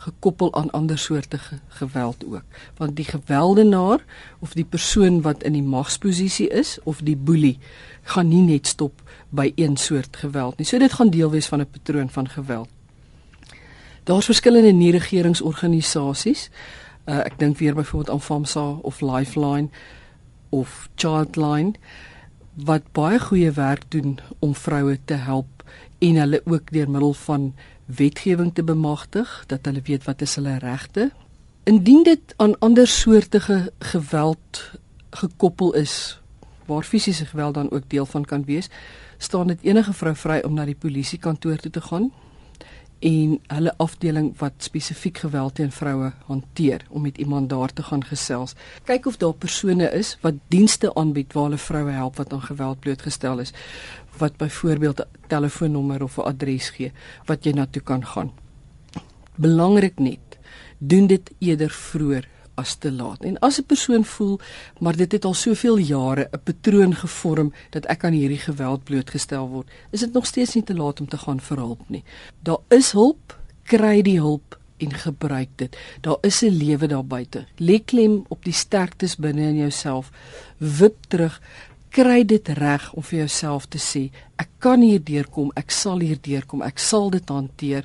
gekoppel 0.01 0.53
aan 0.57 0.71
ander 0.71 0.97
soorte 0.97 1.37
ge 1.37 1.57
geweld 1.67 2.25
ook. 2.25 2.43
Want 2.77 2.95
die 2.95 3.05
geweldenaar 3.05 4.05
of 4.39 4.53
die 4.53 4.65
persoon 4.65 5.21
wat 5.21 5.43
in 5.43 5.53
die 5.53 5.63
magsposisie 5.63 6.49
is 6.49 6.77
of 6.83 7.01
die 7.05 7.17
boelie 7.17 7.59
gaan 8.03 8.27
nie 8.27 8.41
net 8.41 8.67
stop 8.67 9.01
by 9.29 9.51
een 9.55 9.77
soort 9.77 10.17
geweld 10.17 10.57
nie. 10.57 10.65
So 10.65 10.79
dit 10.81 10.93
gaan 10.93 11.09
deel 11.09 11.29
wees 11.29 11.47
van 11.47 11.61
'n 11.61 11.69
patroon 11.69 12.09
van 12.09 12.29
geweld. 12.29 12.69
Daar's 14.03 14.25
verskillende 14.25 14.71
nie-regeringsorganisasies. 14.71 16.49
Uh, 17.05 17.19
ek 17.25 17.39
dink 17.39 17.57
weer 17.57 17.75
byvoorbeeld 17.75 18.09
aan 18.09 18.21
FAMSA 18.21 18.69
of 18.81 19.01
Lifeline 19.01 19.69
of 20.49 20.89
Childline 20.95 21.73
wat 22.53 22.91
baie 22.91 23.19
goeie 23.19 23.51
werk 23.51 23.83
doen 23.87 24.19
om 24.39 24.55
vroue 24.55 24.99
te 25.05 25.13
help 25.13 25.63
en 25.99 26.15
hulle 26.15 26.41
ook 26.45 26.71
deur 26.71 26.89
middel 26.89 27.13
van 27.13 27.53
wetgewing 27.95 28.53
te 28.53 28.63
bemagtig 28.63 29.43
dat 29.47 29.65
hulle 29.65 29.81
weet 29.83 30.03
wat 30.03 30.21
is 30.21 30.35
hulle 30.35 30.57
regte. 30.57 31.11
Indien 31.63 32.03
dit 32.03 32.33
aan 32.37 32.59
ander 32.59 32.87
soorte 32.87 33.71
geweld 33.79 34.71
gekoppel 35.09 35.73
is 35.73 36.19
waar 36.65 36.83
fisiese 36.83 37.25
geweld 37.25 37.53
dan 37.53 37.71
ook 37.71 37.83
deel 37.87 38.05
van 38.05 38.25
kan 38.25 38.45
wees, 38.45 38.69
staan 39.17 39.47
dit 39.47 39.61
enige 39.61 39.93
vrou 39.93 40.15
vry 40.15 40.41
om 40.45 40.53
na 40.53 40.65
die 40.65 40.75
polisiekantoor 40.75 41.57
toe 41.57 41.71
te 41.71 41.81
gaan 41.81 42.11
en 43.01 43.39
hulle 43.47 43.73
afdeling 43.81 44.27
wat 44.37 44.53
spesifiek 44.61 45.17
geweld 45.23 45.55
teen 45.57 45.71
vroue 45.73 46.11
hanteer 46.25 46.85
om 46.89 47.01
met 47.01 47.17
iemand 47.17 47.49
daar 47.49 47.73
te 47.73 47.83
gaan 47.83 48.03
gesels. 48.05 48.53
Kyk 48.85 49.05
of 49.05 49.17
daar 49.17 49.33
persone 49.33 49.89
is 49.97 50.17
wat 50.21 50.37
dienste 50.47 50.93
aanbied 50.95 51.33
waar 51.33 51.49
hulle 51.49 51.57
vroue 51.57 51.91
help 51.91 52.15
wat 52.21 52.33
aan 52.33 52.45
geweld 52.45 52.79
blootgestel 52.79 53.39
is 53.39 53.53
wat 54.17 54.37
byvoorbeeld 54.37 54.99
'n 54.99 55.07
telefoonnommer 55.27 56.03
of 56.03 56.17
'n 56.17 56.21
adres 56.21 56.69
gee 56.69 56.91
wat 57.25 57.43
jy 57.43 57.51
na 57.51 57.65
toe 57.65 57.81
kan 57.81 58.05
gaan. 58.05 58.31
Belangrik 59.35 59.99
net, 59.99 60.39
doen 60.77 61.07
dit 61.07 61.31
eerder 61.39 61.69
vroeër 61.69 62.27
as 62.53 62.75
te 62.75 62.91
laat. 62.91 63.23
En 63.23 63.39
as 63.39 63.59
'n 63.59 63.65
persoon 63.65 64.05
voel 64.05 64.39
maar 64.79 64.95
dit 64.95 65.11
het 65.11 65.25
al 65.25 65.33
soveel 65.33 65.77
jare 65.77 66.29
'n 66.31 66.43
patroon 66.43 66.95
gevorm 66.95 67.53
dat 67.69 67.85
ek 67.85 68.03
aan 68.03 68.13
hierdie 68.13 68.43
geweld 68.47 68.83
blootgestel 68.83 69.47
word, 69.47 69.69
is 69.89 69.99
dit 69.99 70.13
nog 70.13 70.25
steeds 70.25 70.53
nie 70.53 70.63
te 70.63 70.75
laat 70.75 70.99
om 70.99 71.07
te 71.07 71.17
gaan 71.17 71.39
vir 71.39 71.57
hulp 71.57 71.89
nie. 71.89 72.03
Daar 72.43 72.61
is 72.67 72.91
hulp, 72.91 73.39
kry 73.63 74.01
die 74.01 74.19
hulp 74.19 74.59
en 74.77 74.93
gebruik 74.93 75.49
dit. 75.55 75.77
Daar 76.01 76.17
is 76.21 76.41
'n 76.41 76.49
lewe 76.49 76.87
daar 76.87 77.05
buite. 77.05 77.45
Lê 77.57 77.83
klem 77.85 78.25
op 78.27 78.43
die 78.43 78.53
sterktes 78.53 79.15
binne 79.15 79.41
in 79.41 79.57
jouself. 79.57 80.11
Wip 80.57 80.95
terug. 81.07 81.41
Kry 81.91 82.21
dit 82.23 82.47
reg 82.55 82.85
om 82.95 83.03
vir 83.03 83.17
jouself 83.25 83.65
te 83.67 83.79
sê, 83.83 84.05
ek 84.39 84.47
kan 84.63 84.79
hier 84.79 85.01
deurkom, 85.03 85.49
ek 85.59 85.73
sal 85.75 85.99
hier 85.99 86.21
deurkom, 86.23 86.61
ek 86.63 86.79
sal 86.79 87.09
dit 87.11 87.33
hanteer 87.33 87.83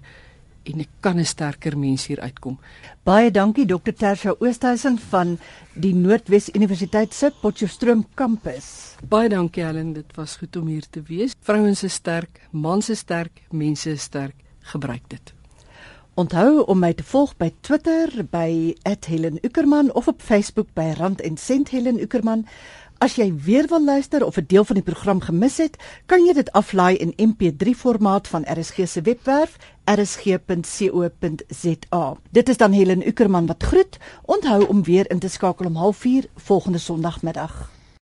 en 0.67 0.81
ek 0.85 0.93
kan 1.03 1.19
'n 1.19 1.25
sterker 1.25 1.77
mens 1.77 2.07
hier 2.07 2.21
uitkom. 2.21 2.57
Baie 3.03 3.33
dankie 3.33 3.67
Dr. 3.67 3.91
Tersha 3.91 4.37
Oosthuizen 4.39 4.99
van 5.11 5.39
die 5.75 5.93
Noordwes 5.93 6.49
Universiteit 6.55 7.15
se 7.15 7.33
Potchefstroom 7.43 8.07
kampus. 8.15 8.95
Baie 9.09 9.29
dankie 9.29 9.65
Helen, 9.65 9.93
dit 9.93 10.17
was 10.17 10.37
goed 10.37 10.57
om 10.57 10.67
hier 10.67 10.87
te 10.91 11.03
wees. 11.03 11.33
Vrouens 11.41 11.83
is 11.83 11.95
sterk, 11.95 12.41
mans 12.53 12.89
is 12.91 12.99
sterk, 12.99 13.43
mense 13.51 13.91
is 13.91 14.03
sterk. 14.03 14.37
Gebruik 14.61 15.09
dit. 15.09 15.35
Onthou 16.17 16.63
om 16.65 16.79
my 16.79 16.95
te 16.97 17.05
volg 17.05 17.35
by 17.37 17.51
Twitter 17.61 18.25
by 18.31 18.75
@HelenUckerman 18.85 19.91
of 19.93 20.09
op 20.09 20.23
Facebook 20.23 20.69
by 20.75 20.95
Rand 20.97 21.21
en 21.21 21.37
Sent 21.37 21.69
Helen 21.69 22.01
Uckerman. 22.01 22.47
As 22.99 23.19
jy 23.21 23.29
weer 23.45 23.67
wil 23.69 23.85
luister 23.85 24.25
of 24.25 24.37
'n 24.37 24.45
deel 24.47 24.65
van 24.65 24.75
die 24.75 24.85
program 24.85 25.21
gemis 25.21 25.57
het, 25.57 25.77
kan 26.07 26.25
jy 26.25 26.33
dit 26.33 26.53
aflaai 26.53 26.97
in 26.97 27.13
MP3 27.17 27.75
formaat 27.77 28.29
van 28.29 28.45
RSG 28.49 28.89
se 28.89 29.01
webwerf 29.03 29.57
rsg.co.za. 29.85 31.05
Dit 32.31 32.49
is 32.49 32.57
dan 32.57 32.73
Helen 32.73 33.09
Uckerman 33.09 33.47
wat 33.47 33.63
groet. 33.63 33.99
Onthou 34.25 34.65
om 34.67 34.83
weer 34.83 35.11
in 35.11 35.19
te 35.19 35.29
skakel 35.29 35.67
om 35.67 35.77
04:30 35.95 36.31
volgende 36.35 36.79
Sondagmiddag. 36.79 37.76